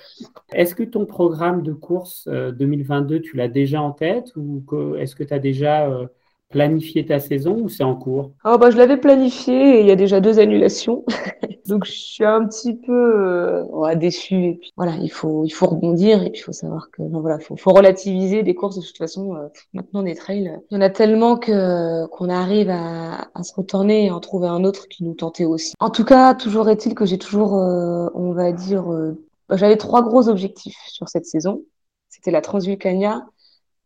Est-ce 0.53 0.74
que 0.75 0.84
ton 0.84 1.06
programme 1.06 1.62
de 1.62 1.74
course 1.74 2.27
2022, 2.27 3.15
euh, 3.15 3.20
tu 3.20 3.36
l'as 3.36 3.50
déjà 3.50 3.82
en 3.82 3.91
tête 3.91 4.32
ou 4.38 4.63
est-ce 4.98 5.13
que 5.13 5.25
tu 5.25 5.34
as 5.34 5.39
déjà 5.39 5.89
euh, 5.89 6.08
planifié 6.51 7.05
ta 7.05 7.20
saison 7.20 7.58
ou 7.62 7.70
c'est 7.70 7.84
en 7.84 7.96
cours? 7.96 8.31
Oh 8.46 8.58
bah, 8.60 8.70
Je 8.72 8.77
l'avais 8.77 8.98
planifié 8.98 9.77
et 9.77 9.81
il 9.81 9.88
y 9.88 9.91
a 9.91 9.96
déjà 9.96 10.20
deux 10.20 10.39
annulations. 10.39 11.03
Donc 11.67 11.86
je 11.86 11.91
suis 11.91 12.25
un 12.25 12.46
petit 12.46 12.75
peu 12.75 12.91
euh, 12.93 13.96
déçue. 13.96 14.46
Et 14.46 14.53
puis 14.55 14.72
voilà, 14.75 14.96
il 15.01 15.12
faut 15.12 15.46
il 15.46 15.51
faut 15.51 15.67
rebondir 15.67 16.24
et 16.24 16.31
il 16.34 16.39
faut 16.39 16.51
savoir 16.51 16.89
que 16.91 17.01
non, 17.01 17.22
voilà, 17.22 17.39
faut, 17.39 17.55
faut 17.55 17.72
relativiser 17.72 18.43
des 18.43 18.55
courses 18.55 18.77
de 18.77 18.81
toute 18.86 18.98
façon. 18.98 19.36
Euh, 19.36 19.48
maintenant 19.74 20.03
des 20.03 20.15
trails, 20.15 20.51
il 20.70 20.75
y 20.75 20.77
en 20.77 20.81
a 20.81 20.89
tellement 20.89 21.38
que 21.38 22.05
qu'on 22.08 22.29
arrive 22.29 22.70
à, 22.70 23.29
à 23.34 23.43
se 23.43 23.53
retourner 23.53 24.05
et 24.05 24.12
en 24.12 24.20
trouver 24.20 24.48
un 24.48 24.63
autre 24.63 24.88
qui 24.88 25.03
nous 25.03 25.13
tentait 25.13 25.46
aussi. 25.46 25.74
En 25.79 25.89
tout 25.89 26.05
cas, 26.05 26.36
toujours 26.36 26.70
est-il 26.70 26.96
que 26.96 27.05
j'ai 27.05 27.17
toujours, 27.17 27.55
euh, 27.55 28.08
on 28.13 28.34
va 28.34 28.51
dire, 28.51 28.91
euh, 28.91 29.24
j'avais 29.51 29.77
trois 29.77 30.01
gros 30.01 30.29
objectifs 30.29 30.77
sur 30.88 31.10
cette 31.10 31.25
saison. 31.25 31.63
C'était 32.10 32.31
la 32.31 32.41
Transvulcania, 32.41 33.25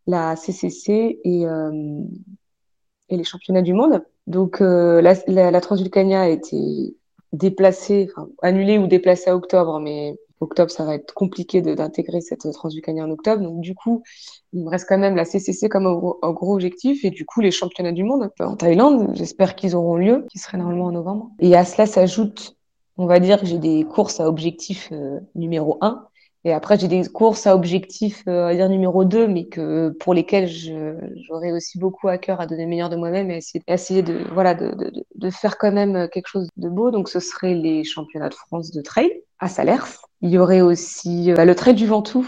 la 0.08 0.36
CCC 0.36 1.20
et 1.24 1.46
et 3.10 3.18
les 3.18 3.24
championnats 3.24 3.62
du 3.62 3.74
monde. 3.74 4.04
Donc 4.28 4.62
euh, 4.62 5.02
la, 5.02 5.14
la, 5.28 5.52
la, 5.52 5.62
Transvulcania 5.62 6.22
a 6.22 6.28
été 6.28 6.96
déplacée, 7.34 8.10
annulée 8.42 8.78
ou 8.78 8.88
déplacée 8.88 9.30
à 9.30 9.36
octobre, 9.36 9.80
mais 9.80 10.18
octobre 10.40 10.72
ça 10.72 10.86
va 10.86 10.96
être 10.96 11.14
compliqué 11.14 11.62
d'intégrer 11.62 12.22
cette 12.22 12.50
Transvulcania 12.52 13.04
en 13.04 13.12
octobre. 13.12 13.42
Donc 13.42 13.62
du 13.62 13.76
coup, 13.76 14.04
il 14.54 14.64
me 14.64 14.70
reste 14.70 14.88
quand 14.88 14.98
même 14.98 15.16
la 15.16 15.26
CCC 15.26 15.70
comme 15.70 15.86
un, 15.86 16.32
gros 16.32 16.54
objectif 16.54 17.06
et 17.06 17.10
du 17.10 17.26
coup 17.26 17.42
les 17.42 17.52
championnats 17.52 17.92
du 17.92 18.04
monde 18.04 18.32
en 18.40 18.56
Thaïlande. 18.56 19.12
J'espère 19.14 19.56
qu'ils 19.56 19.76
auront 19.76 19.96
lieu, 19.96 20.26
qui 20.30 20.40
seraient 20.40 20.58
normalement 20.58 20.86
en 20.86 20.92
novembre. 20.92 21.32
Et 21.40 21.56
à 21.56 21.66
cela 21.66 21.86
s'ajoute, 21.86 22.58
on 22.98 23.06
va 23.06 23.20
dire 23.20 23.40
que 23.40 23.46
j'ai 23.46 23.60
des 23.60 23.84
courses 23.84 24.20
à 24.20 24.28
objectif 24.28 24.90
euh, 24.92 25.20
numéro 25.36 25.78
un 25.82 26.08
et 26.46 26.54
après, 26.54 26.78
j'ai 26.78 26.88
des 26.88 27.04
courses 27.08 27.48
à 27.48 27.56
objectif, 27.56 28.24
euh, 28.28 28.46
à 28.46 28.56
dire 28.56 28.70
numéro 28.70 29.04
2, 29.04 29.28
mais 29.28 29.46
que 29.46 29.90
pour 30.00 30.14
lesquelles 30.14 30.48
j'aurais 30.48 31.52
aussi 31.52 31.80
beaucoup 31.80 32.08
à 32.08 32.20
cœur 32.20 32.40
à 32.40 32.46
donner 32.46 32.64
le 32.64 32.70
meilleur 32.70 32.90
de 32.90 32.96
moi-même 32.96 33.32
et 33.32 33.38
essayer, 33.38 33.64
essayer 33.68 34.04
de, 34.04 34.20
voilà, 34.32 34.54
de, 34.54 34.70
de, 34.76 34.94
de, 35.16 35.30
faire 35.32 35.58
quand 35.58 35.72
même 35.72 36.08
quelque 36.10 36.28
chose 36.28 36.48
de 36.56 36.70
beau. 36.70 36.92
Donc, 36.92 37.10
ce 37.10 37.20
serait 37.20 37.56
les 37.56 37.84
championnats 37.84 38.30
de 38.30 38.36
France 38.36 38.72
de 38.72 38.82
trail 38.82 39.12
à 39.40 39.48
Salers. 39.48 40.06
Il 40.22 40.30
y 40.30 40.38
aurait 40.38 40.62
aussi 40.62 41.32
euh, 41.32 41.46
le 41.46 41.56
trail 41.56 41.74
du 41.74 41.88
Ventoux 41.88 42.28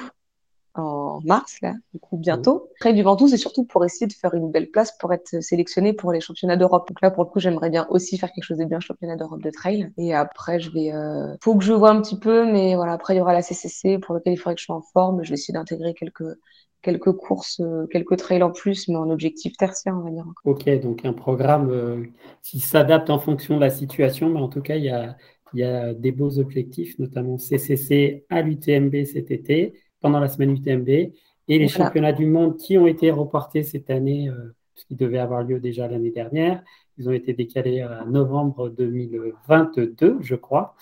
en 0.80 1.22
mars, 1.24 1.58
là, 1.62 1.74
du 1.94 2.00
coup, 2.00 2.18
bientôt. 2.18 2.70
Près 2.80 2.94
du 2.94 3.04
Ventoux, 3.04 3.28
c'est 3.28 3.38
surtout 3.38 3.66
pour 3.66 3.84
essayer 3.86 4.08
de 4.08 4.14
faire 4.14 4.34
une 4.34 4.52
belle 4.52 4.70
place 4.70 4.98
pour 4.98 5.14
être 5.14 5.42
sélectionné 5.42 5.94
pour 5.94 6.12
les 6.12 6.22
championnats 6.22 6.58
d'Europe. 6.58 6.88
Donc 6.88 7.02
là, 7.02 7.12
pour 7.12 7.24
le 7.24 7.30
coup, 7.30 7.40
j'aimerais 7.40 7.70
bien 7.70 7.88
aussi 7.90 8.18
faire 8.18 8.32
quelque 8.32 8.44
chose 8.44 8.58
de 8.58 8.66
bien, 8.66 8.80
championnat 8.80 9.16
d'Europe 9.16 9.42
de 9.42 9.50
trail. 9.50 9.92
Et 9.98 10.14
après, 10.14 10.60
je 10.60 10.72
vais, 10.72 10.94
euh... 10.94 11.36
faut 11.42 11.56
que 11.56 11.64
je 11.64 11.74
vois 11.74 11.92
un 11.92 12.02
petit 12.02 12.20
peu, 12.20 12.46
mais 12.46 12.76
voilà, 12.76 12.94
après, 12.94 13.16
il 13.16 13.18
y 13.18 13.22
aura 13.22 13.34
la 13.34 13.42
CCC 13.42 14.00
pour 14.00 14.16
lequel 14.16 14.34
il 14.34 14.38
faudrait 14.38 14.56
que 14.56 14.62
je 14.62 14.66
sois 14.66 14.76
en 14.76 14.84
forme. 14.94 15.24
Je 15.24 15.30
vais 15.30 15.36
essayer 15.36 15.54
d'intégrer 15.54 15.94
quelques, 15.94 16.38
quelques 16.82 17.12
courses, 17.14 17.60
euh, 17.60 17.86
quelques 17.88 18.18
trails 18.18 18.44
en 18.44 18.52
plus, 18.52 18.88
mais 18.88 18.96
en 18.96 19.10
objectif 19.10 19.58
tertiaire, 19.58 19.96
on 19.98 20.04
va 20.04 20.12
dire. 20.12 20.26
Ok, 20.46 20.70
donc 20.82 21.06
un 21.06 21.14
programme 21.14 21.70
euh, 21.70 22.06
qui 22.44 22.60
s'adapte 22.60 23.10
en 23.10 23.20
fonction 23.20 23.56
de 23.56 23.62
la 23.62 23.70
situation, 23.70 24.30
mais 24.30 24.40
en 24.40 24.48
tout 24.48 24.62
cas, 24.62 24.76
il 24.76 24.86
y 24.86 24.90
a, 24.90 25.18
il 25.54 25.60
y 25.60 25.64
a 25.64 25.94
des 25.94 26.12
beaux 26.12 26.40
objectifs, 26.40 26.98
notamment 27.00 27.38
CCC 27.38 28.26
à 28.30 28.42
l'UTMB 28.42 29.06
cet 29.06 29.32
été 29.32 29.74
pendant 30.02 30.20
la 30.20 30.28
semaine 30.28 30.52
UTMB 30.52 30.90
et 30.90 31.60
les 31.60 31.68
championnats 31.68 32.14
du 32.14 32.26
monde 32.26 32.58
qui 32.58 32.78
ont 32.78 32.88
été 32.88 33.12
reportés 33.12 33.64
cette 33.64 33.90
année, 33.90 34.30
euh, 34.30 34.54
puisqu'ils 34.74 34.98
devaient 34.98 35.20
avoir 35.20 35.44
lieu 35.44 35.60
déjà 35.60 35.88
l'année 35.88 36.12
dernière. 36.12 36.64
Ils 36.98 37.08
ont 37.08 37.14
été 37.14 37.34
décalés 37.34 37.82
à 37.82 38.06
novembre 38.06 38.70
2022, 38.70 40.18
je 40.22 40.36
crois, 40.36 40.76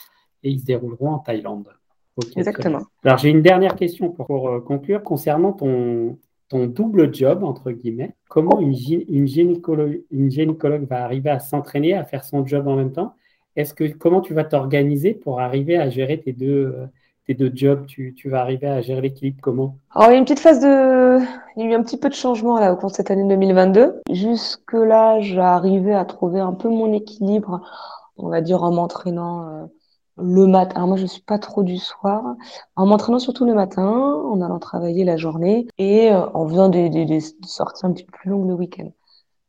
et 0.44 0.50
ils 0.50 0.60
se 0.60 0.66
dérouleront 0.66 1.12
en 1.12 1.20
Thaïlande. 1.20 1.70
Exactement. 2.36 2.82
Alors 3.04 3.18
j'ai 3.18 3.30
une 3.30 3.42
dernière 3.42 3.76
question 3.76 4.10
pour, 4.10 4.50
euh, 4.50 4.62
conclure 4.62 5.04
concernant 5.04 5.52
ton, 5.52 6.18
ton 6.50 6.68
double 6.68 7.14
job, 7.14 7.44
entre 7.44 7.72
guillemets. 7.72 8.16
Comment 8.30 8.60
une, 8.60 8.74
une, 9.10 9.28
gynécologue, 9.28 10.02
une 10.12 10.32
gynécologue 10.32 10.88
va 10.88 11.04
arriver 11.04 11.30
à 11.30 11.40
s'entraîner, 11.40 11.94
à 11.94 12.06
faire 12.06 12.24
son 12.24 12.46
job 12.46 12.68
en 12.68 12.76
même 12.76 12.94
temps? 12.94 13.14
Est-ce 13.56 13.74
que 13.74 13.86
comment 13.86 14.22
tu 14.22 14.34
vas 14.34 14.44
t'organiser 14.44 15.14
pour 15.14 15.40
arriver 15.40 15.78
à 15.78 15.90
gérer 15.90 16.20
tes 16.20 16.34
deux, 16.34 16.74
euh, 16.76 16.86
tes 17.26 17.34
deux 17.34 17.52
jobs, 17.54 17.86
tu, 17.86 18.14
tu 18.16 18.30
vas 18.30 18.42
arriver 18.42 18.68
à 18.68 18.82
gérer 18.82 19.02
l'équilibre 19.02 19.38
comment? 19.42 19.78
Alors, 19.94 20.10
il 20.10 20.14
y 20.14 20.16
a 20.16 20.20
une 20.20 20.26
petite 20.26 20.40
phase 20.40 20.60
de. 20.60 21.20
Il 21.56 21.64
y 21.64 21.68
a 21.68 21.72
eu 21.72 21.74
un 21.74 21.84
petit 21.84 21.98
peu 21.98 22.10
de 22.10 22.14
changement 22.14 22.60
là 22.60 22.74
au 22.74 22.76
cours 22.76 22.92
de 22.92 22.96
cette 22.96 23.12
année 23.12 23.28
2022. 23.28 24.02
Jusque-là, 24.12 25.20
j'arrivais 25.22 25.94
à 25.94 26.06
trouver 26.06 26.40
un 26.40 26.54
peu 26.54 26.70
mon 26.70 26.94
équilibre, 26.94 27.62
on 28.18 28.30
va 28.30 28.42
dire 28.42 28.64
en 28.64 28.72
m'entraînant 28.72 29.48
euh, 29.48 29.66
le 30.18 30.46
matin. 30.46 30.76
Alors, 30.76 30.90
moi, 30.90 30.98
je 30.98 31.06
suis 31.06 31.22
pas 31.24 31.40
trop 31.40 31.64
du 31.64 31.78
soir. 31.78 32.36
En 32.76 32.86
m'entraînant 32.86 33.20
surtout 33.20 33.46
le 33.46 33.54
matin, 33.54 33.88
en 33.88 34.42
allant 34.42 34.60
travailler 34.60 35.04
la 35.04 35.18
journée 35.18 35.68
et 35.78 36.12
euh, 36.12 36.28
en 36.34 36.48
faisant 36.48 36.70
des, 36.70 36.90
des, 36.90 37.06
des 37.06 37.22
sorties 37.44 37.86
un 37.86 37.94
petit 37.94 38.04
peu 38.04 38.12
plus 38.12 38.30
longues 38.30 38.48
le 38.48 38.54
week-end. 38.54 38.90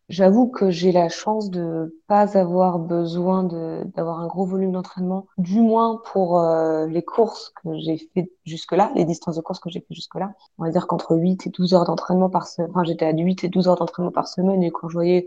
J'avoue 0.09 0.47
que 0.47 0.71
j'ai 0.71 0.93
la 0.93 1.09
chance 1.09 1.51
de 1.51 1.99
pas 2.07 2.39
avoir 2.39 2.79
besoin 2.79 3.43
d'avoir 3.43 4.21
un 4.21 4.29
gros 4.29 4.47
volume 4.47 4.71
d'entraînement, 4.71 5.27
du 5.37 5.61
moins 5.61 6.01
pour 6.13 6.39
euh, 6.39 6.87
les 6.87 7.03
courses 7.03 7.53
que 7.63 7.77
j'ai 7.77 7.99
fait 8.15 8.31
jusque-là, 8.45 8.93
les 8.95 9.05
distances 9.05 9.35
de 9.35 9.41
course 9.41 9.59
que 9.59 9.69
j'ai 9.69 9.81
fait 9.81 9.95
jusque-là. 9.95 10.33
On 10.59 10.65
va 10.65 10.71
dire 10.71 10.87
qu'entre 10.87 11.17
8 11.17 11.49
et 11.49 11.51
12 11.51 11.75
heures 11.75 11.85
d'entraînement 11.85 12.31
par 12.31 12.47
semaine, 12.47 12.71
enfin 12.71 12.85
j'étais 12.85 13.05
à 13.05 13.13
8 13.13 13.43
et 13.43 13.49
12 13.49 13.67
heures 13.67 13.77
d'entraînement 13.77 14.13
par 14.13 14.29
semaine 14.29 14.63
et 14.63 14.71
quand 14.71 14.89
je 14.89 14.95
voyais 14.95 15.27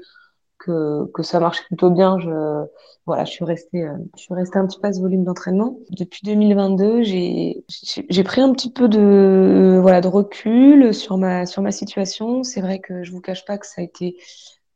que, 0.60 1.06
que 1.14 1.24
ça 1.24 1.40
marchait 1.42 1.64
plutôt 1.66 1.90
bien, 1.90 2.20
je 2.20 2.66
voilà, 3.06 3.26
je 3.26 3.32
suis 3.32 3.46
restée 3.46 3.84
euh, 3.84 3.98
je 4.16 4.22
suis 4.24 4.34
restée 4.34 4.60
un 4.60 4.68
petit 4.68 4.80
peu 4.80 4.88
à 4.88 4.94
ce 4.94 5.02
volume 5.02 5.24
d'entraînement. 5.24 5.78
Depuis 5.92 6.22
2022, 6.24 7.04
j'ai 7.04 7.66
j'ai 7.68 8.24
pris 8.24 8.42
un 8.42 8.54
petit 8.54 8.72
peu 8.72 8.88
de 8.88 9.80
voilà 9.82 10.00
de 10.02 10.08
recul 10.08 10.94
sur 10.94 11.18
ma 11.18 11.46
sur 11.46 11.62
ma 11.62 11.72
situation. 11.72 12.44
C'est 12.44 12.62
vrai 12.62 12.80
que 12.80 13.04
je 13.04 13.12
vous 13.12 13.22
cache 13.22 13.46
pas 13.46 13.58
que 13.58 13.66
ça 13.66 13.82
a 13.82 13.84
été 13.84 14.18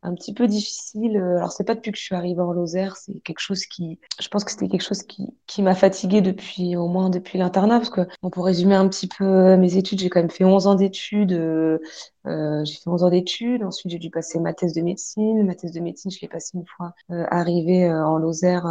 un 0.03 0.13
petit 0.15 0.33
peu 0.33 0.47
difficile. 0.47 1.17
Euh, 1.17 1.37
alors 1.37 1.51
c'est 1.51 1.63
pas 1.63 1.75
depuis 1.75 1.91
que 1.91 1.97
je 1.97 2.03
suis 2.03 2.15
arrivée 2.15 2.41
en 2.41 2.51
Lozère, 2.51 2.97
c'est 2.97 3.19
quelque 3.21 3.39
chose 3.39 3.65
qui, 3.65 3.99
je 4.19 4.27
pense 4.27 4.43
que 4.43 4.51
c'était 4.51 4.67
quelque 4.67 4.83
chose 4.83 5.03
qui, 5.03 5.27
qui 5.47 5.61
m'a 5.61 5.75
fatiguée 5.75 6.21
depuis 6.21 6.75
au 6.75 6.87
moins 6.87 7.09
depuis 7.09 7.37
l'internat, 7.37 7.79
parce 7.79 7.89
que 7.89 8.01
pour 8.31 8.45
résumer 8.45 8.75
un 8.75 8.87
petit 8.87 9.07
peu 9.07 9.55
mes 9.57 9.77
études, 9.77 9.99
j'ai 9.99 10.09
quand 10.09 10.19
même 10.19 10.29
fait 10.29 10.45
11 10.45 10.67
ans 10.67 10.75
d'études. 10.75 11.33
Euh, 11.33 11.79
euh, 12.25 12.63
j'ai 12.63 12.75
fait 12.75 12.89
11 12.89 13.03
ans 13.03 13.09
d'études, 13.09 13.63
ensuite 13.63 13.91
j'ai 13.91 13.99
dû 13.99 14.09
passer 14.09 14.39
ma 14.39 14.53
thèse 14.53 14.73
de 14.73 14.81
médecine. 14.81 15.43
Ma 15.45 15.55
thèse 15.55 15.71
de 15.71 15.79
médecine, 15.79 16.11
je 16.11 16.19
l'ai 16.21 16.27
passée 16.27 16.57
une 16.57 16.65
fois 16.65 16.93
euh, 17.11 17.25
arrivée 17.29 17.85
euh, 17.85 18.05
en 18.05 18.17
Lozère. 18.17 18.65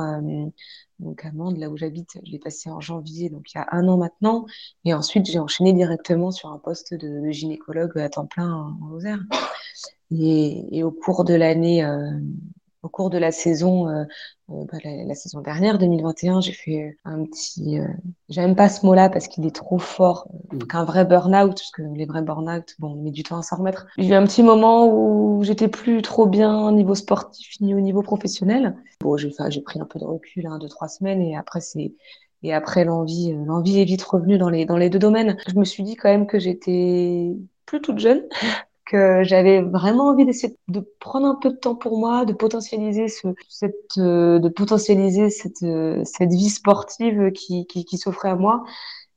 donc 0.99 1.25
à 1.25 1.33
Mende, 1.33 1.59
là 1.59 1.69
où 1.69 1.77
j'habite, 1.77 2.19
je 2.25 2.31
l'ai 2.31 2.39
passée 2.39 2.71
en 2.71 2.81
janvier, 2.81 3.29
donc 3.29 3.53
il 3.53 3.59
y 3.59 3.61
a 3.61 3.67
un 3.73 3.89
an 3.89 3.97
maintenant. 3.99 4.47
Et 4.85 4.95
ensuite, 4.95 5.27
j'ai 5.27 5.39
enchaîné 5.39 5.73
directement 5.73 6.31
sur 6.31 6.51
un 6.51 6.59
poste 6.59 6.95
de, 6.95 7.31
gynécologue 7.31 7.99
à 7.99 8.09
temps 8.09 8.27
plein 8.27 8.77
en 8.81 8.87
Lozère. 8.89 9.21
Et, 10.21 10.79
et, 10.79 10.83
au 10.83 10.91
cours 10.91 11.25
de 11.25 11.35
l'année, 11.35 11.85
euh, 11.85 12.11
au 12.83 12.89
cours 12.89 13.11
de 13.11 13.19
la 13.19 13.31
saison, 13.31 13.89
euh, 13.89 14.05
euh 14.51 14.65
bah, 14.71 14.79
la, 14.85 15.05
la, 15.05 15.15
saison 15.15 15.41
dernière, 15.41 15.79
2021, 15.79 16.41
j'ai 16.41 16.53
fait 16.53 16.99
un 17.05 17.25
petit. 17.25 17.79
Euh, 17.79 17.87
J'aime 18.29 18.57
pas 18.57 18.69
ce 18.69 18.85
mot-là 18.85 19.09
parce 19.09 19.29
qu'il 19.29 19.47
est 19.47 19.55
trop 19.55 19.79
fort. 19.79 20.29
Mm. 20.53 20.59
Qu'un 20.65 20.85
vrai 20.85 21.05
burn-out, 21.05 21.53
parce 21.53 21.71
que 21.71 21.83
les 21.83 22.05
vrais 22.05 22.23
burn-out, 22.23 22.75
bon, 22.79 22.93
on 22.93 23.03
met 23.03 23.11
du 23.11 23.23
temps 23.23 23.39
à 23.39 23.43
s'en 23.43 23.57
remettre. 23.57 23.87
J'ai 23.99 24.09
eu 24.09 24.15
un 24.15 24.25
petit 24.25 24.43
moment 24.43 24.87
où 24.87 25.43
j'étais 25.45 25.69
plus 25.69 26.03
trop 26.03 26.27
bien 26.27 26.67
au 26.67 26.73
niveau 26.73 26.95
sportif 26.95 27.61
ni 27.61 27.75
au 27.75 27.81
niveau 27.81 28.03
professionnel. 28.03 28.77
Bon, 29.01 29.17
j'ai 29.17 29.31
pris 29.63 29.81
un 29.81 29.87
peu 29.87 29.99
de 29.99 30.05
recul, 30.05 30.47
hein, 30.47 30.59
deux 30.59 30.69
trois 30.69 30.89
semaines, 30.89 31.21
et 31.23 31.37
après 31.37 31.61
c'est 31.61 31.95
et 32.45 32.53
après 32.53 32.85
l'envie, 32.85 33.33
l'envie 33.47 33.79
est 33.81 33.85
vite 33.85 34.03
revenue 34.03 34.37
dans 34.37 34.51
les 34.51 34.65
dans 34.65 34.77
les 34.77 34.91
deux 34.91 34.99
domaines. 34.99 35.37
Je 35.47 35.57
me 35.57 35.65
suis 35.65 35.85
dit 35.85 35.95
quand 35.95 36.09
même 36.09 36.27
que 36.27 36.41
j'étais 36.41 37.37
plus 37.67 37.81
toute 37.81 38.01
jeune 38.01 38.25
que 38.85 39.23
j'avais 39.25 39.63
vraiment 39.63 40.09
envie 40.09 40.27
d'essayer 40.27 40.57
de 40.69 40.81
prendre 41.01 41.27
un 41.27 41.35
peu 41.35 41.51
de 41.51 41.57
temps 41.57 41.75
pour 41.75 41.99
moi, 41.99 42.25
de 42.25 42.33
potentialiser 42.33 43.09
ce, 43.09 43.29
cette, 43.49 43.99
euh, 43.99 44.39
de 44.39 44.49
potentialiser 44.49 45.31
cette, 45.31 45.63
euh, 45.63 46.03
cette 46.05 46.33
vie 46.33 46.51
sportive 46.51 47.31
qui, 47.33 47.67
qui, 47.67 47.99
s'offrait 47.99 48.31
à 48.31 48.37
moi. 48.37 48.65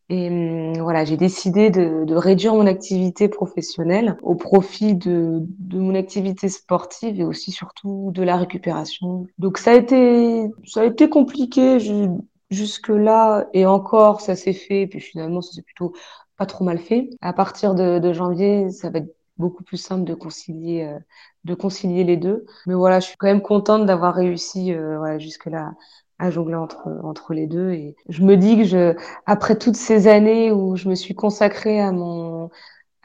Et 0.10 0.28
hum, 0.30 0.73
voilà, 0.82 1.04
j'ai 1.06 1.17
décidé 1.17 1.69
de, 1.71 2.13
réduire 2.13 2.54
mon 2.54 2.67
activité 2.67 3.28
professionnelle 3.28 4.17
au 4.21 4.36
profit 4.36 4.95
de, 4.95 5.39
de 5.41 5.80
mon 5.80 5.95
activité 5.95 6.49
sportive 6.49 7.19
et 7.19 7.23
aussi 7.23 7.51
surtout 7.51 8.12
de 8.13 8.23
la 8.23 8.38
récupération. 8.38 9.25
Donc 9.39 9.58
ça 9.58 9.71
a 9.71 9.75
été, 9.75 10.45
ça 10.65 10.82
a 10.82 10.86
été 10.86 11.10
compliqué. 11.10 11.80
Je, 11.80 12.08
jusque-là, 12.51 13.47
et 13.54 13.65
encore, 13.65 14.21
ça 14.21 14.36
s'est 14.36 14.54
fait, 14.54 14.88
puis 14.88 14.99
finalement, 14.99 15.41
ça 15.41 15.54
s'est 15.54 15.62
plutôt 15.62 15.93
pas 16.38 16.45
trop 16.45 16.63
mal 16.65 16.80
fait. 16.80 17.10
À 17.21 17.34
partir 17.34 17.75
de, 17.75 17.99
de, 17.99 18.13
janvier, 18.13 18.69
ça 18.69 18.89
va 18.89 18.99
être 18.99 19.14
beaucoup 19.38 19.63
plus 19.63 19.78
simple 19.78 20.04
de 20.06 20.13
concilier, 20.13 20.84
euh, 20.84 21.00
de 21.43 21.54
concilier 21.54 22.04
les 22.04 22.17
deux. 22.17 22.45
Mais 22.67 22.74
voilà, 22.74 23.00
je 23.00 23.08
suis 23.08 23.17
quand 23.17 23.28
même 23.28 23.41
contente 23.41 23.86
d'avoir 23.86 24.15
réussi 24.15 24.74
euh, 24.74 24.98
voilà, 24.98 25.19
jusque-là 25.19 25.74
à 26.17 26.32
jongler 26.32 26.56
entre, 26.56 26.88
entre 27.04 27.34
les 27.34 27.48
deux. 27.48 27.71
Et 27.71 27.95
je 28.10 28.24
me 28.24 28.38
dis 28.38 28.58
que 28.58 28.63
je, 28.63 28.95
après 29.26 29.58
toutes 29.58 29.76
ces 29.76 30.08
années 30.08 30.52
où 30.52 30.76
je 30.76 30.88
me 30.89 30.95
suis 30.95 31.13
consacrée 31.13 31.82
à 31.82 31.91
mon, 31.91 32.50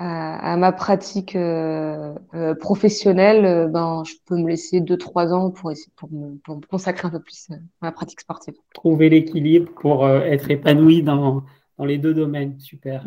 à, 0.03 0.57
ma 0.57 0.73
pratique 0.73 1.37
euh, 1.37 2.15
euh, 2.35 2.55
professionnelle, 2.55 3.45
euh, 3.45 3.69
ben, 3.69 4.03
je 4.07 4.15
peux 4.25 4.37
me 4.37 4.49
laisser 4.49 4.81
deux, 4.81 4.97
trois 4.97 5.33
ans 5.35 5.51
pour, 5.51 5.71
essayer, 5.71 5.93
pour, 5.97 6.11
me, 6.11 6.37
pour 6.39 6.57
me 6.57 6.63
consacrer 6.63 7.07
un 7.07 7.11
peu 7.11 7.21
plus 7.21 7.49
à 7.51 7.57
ma 7.83 7.93
pratique 7.93 8.21
sportive. 8.21 8.55
Trouver 8.73 9.11
l'équilibre 9.11 9.71
pour 9.75 10.09
être 10.09 10.51
épanoui 10.51 11.03
dans, 11.03 11.43
dans 11.77 11.85
les 11.85 11.99
deux 11.99 12.15
domaines. 12.15 12.59
Super. 12.59 13.05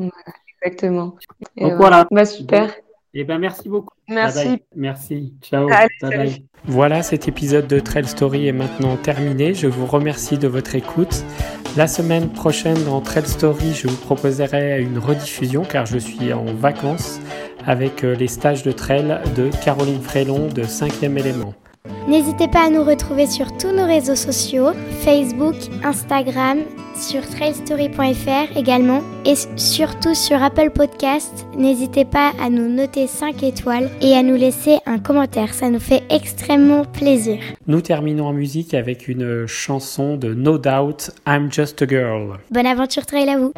exactement. 0.62 1.16
Donc 1.58 1.74
voilà. 1.74 2.06
Bah, 2.12 2.26
super. 2.26 2.76
Eh 3.16 3.24
ben, 3.24 3.38
merci 3.38 3.70
beaucoup. 3.70 3.94
Merci. 4.10 4.64
Merci. 4.76 5.34
Ciao. 5.42 5.70
Voilà, 6.66 7.04
cet 7.04 7.28
épisode 7.28 7.68
de 7.68 7.80
Trail 7.80 8.06
Story 8.06 8.48
est 8.48 8.54
maintenant 8.54 8.96
terminé. 8.96 9.54
Je 9.54 9.68
vous 9.68 9.86
remercie 9.86 10.40
de 10.40 10.48
votre 10.48 10.74
écoute. 10.76 11.24
La 11.78 11.88
semaine 11.88 12.30
prochaine, 12.30 12.84
dans 12.86 13.02
Trail 13.02 13.28
Story, 13.28 13.74
je 13.74 13.88
vous 13.88 13.98
proposerai 13.98 14.82
une 14.82 14.98
rediffusion 14.98 15.64
car 15.64 15.86
je 15.86 16.00
suis 16.00 16.34
en 16.34 16.46
vacances 16.46 17.20
avec 17.66 18.04
euh, 18.04 18.16
les 18.16 18.28
stages 18.28 18.64
de 18.64 18.72
trail 18.72 19.20
de 19.36 19.50
Caroline 19.64 20.02
Frélon 20.02 20.48
de 20.48 20.64
5e 20.64 21.18
élément. 21.18 21.54
N'hésitez 22.08 22.48
pas 22.48 22.66
à 22.66 22.70
nous 22.70 22.84
retrouver 22.84 23.28
sur 23.28 23.56
tous 23.58 23.72
nos 23.72 23.86
réseaux 23.86 24.16
sociaux, 24.16 24.72
Facebook, 25.04 25.56
Instagram, 25.84 26.60
sur 26.96 27.28
trailstory.fr 27.28 28.58
également 28.58 29.02
et 29.26 29.36
surtout 29.58 30.16
sur 30.16 30.42
Apple 30.42 30.72
Podcast. 30.72 31.46
N'hésitez 31.58 32.06
pas 32.06 32.32
à 32.42 32.50
nous 32.50 32.70
noter 32.70 33.08
5 33.08 33.44
étoiles 33.44 33.90
et 34.02 34.14
à 34.14 34.24
nous 34.24 34.36
laisser 34.36 34.78
un 34.86 35.00
commentaire, 35.00 35.54
ça 35.54 35.70
nous 35.70 35.80
fait 35.80 36.04
extrêmement 36.10 36.86
plaisir. 36.86 37.40
Nous 37.68 37.82
terminons 37.82 38.28
en 38.28 38.34
musique 38.34 38.74
avec 38.74 39.08
une 39.08 39.48
chanson 39.48 40.18
de 40.18 40.34
No 40.34 40.58
Doubt, 40.58 41.12
I'm 41.28 41.52
Just 41.52 41.82
a 41.82 41.88
Girl. 41.88 42.40
Bonne 42.52 42.68
aventure 42.68 43.06
trail 43.06 43.30
à 43.30 43.38
vous. 43.38 43.54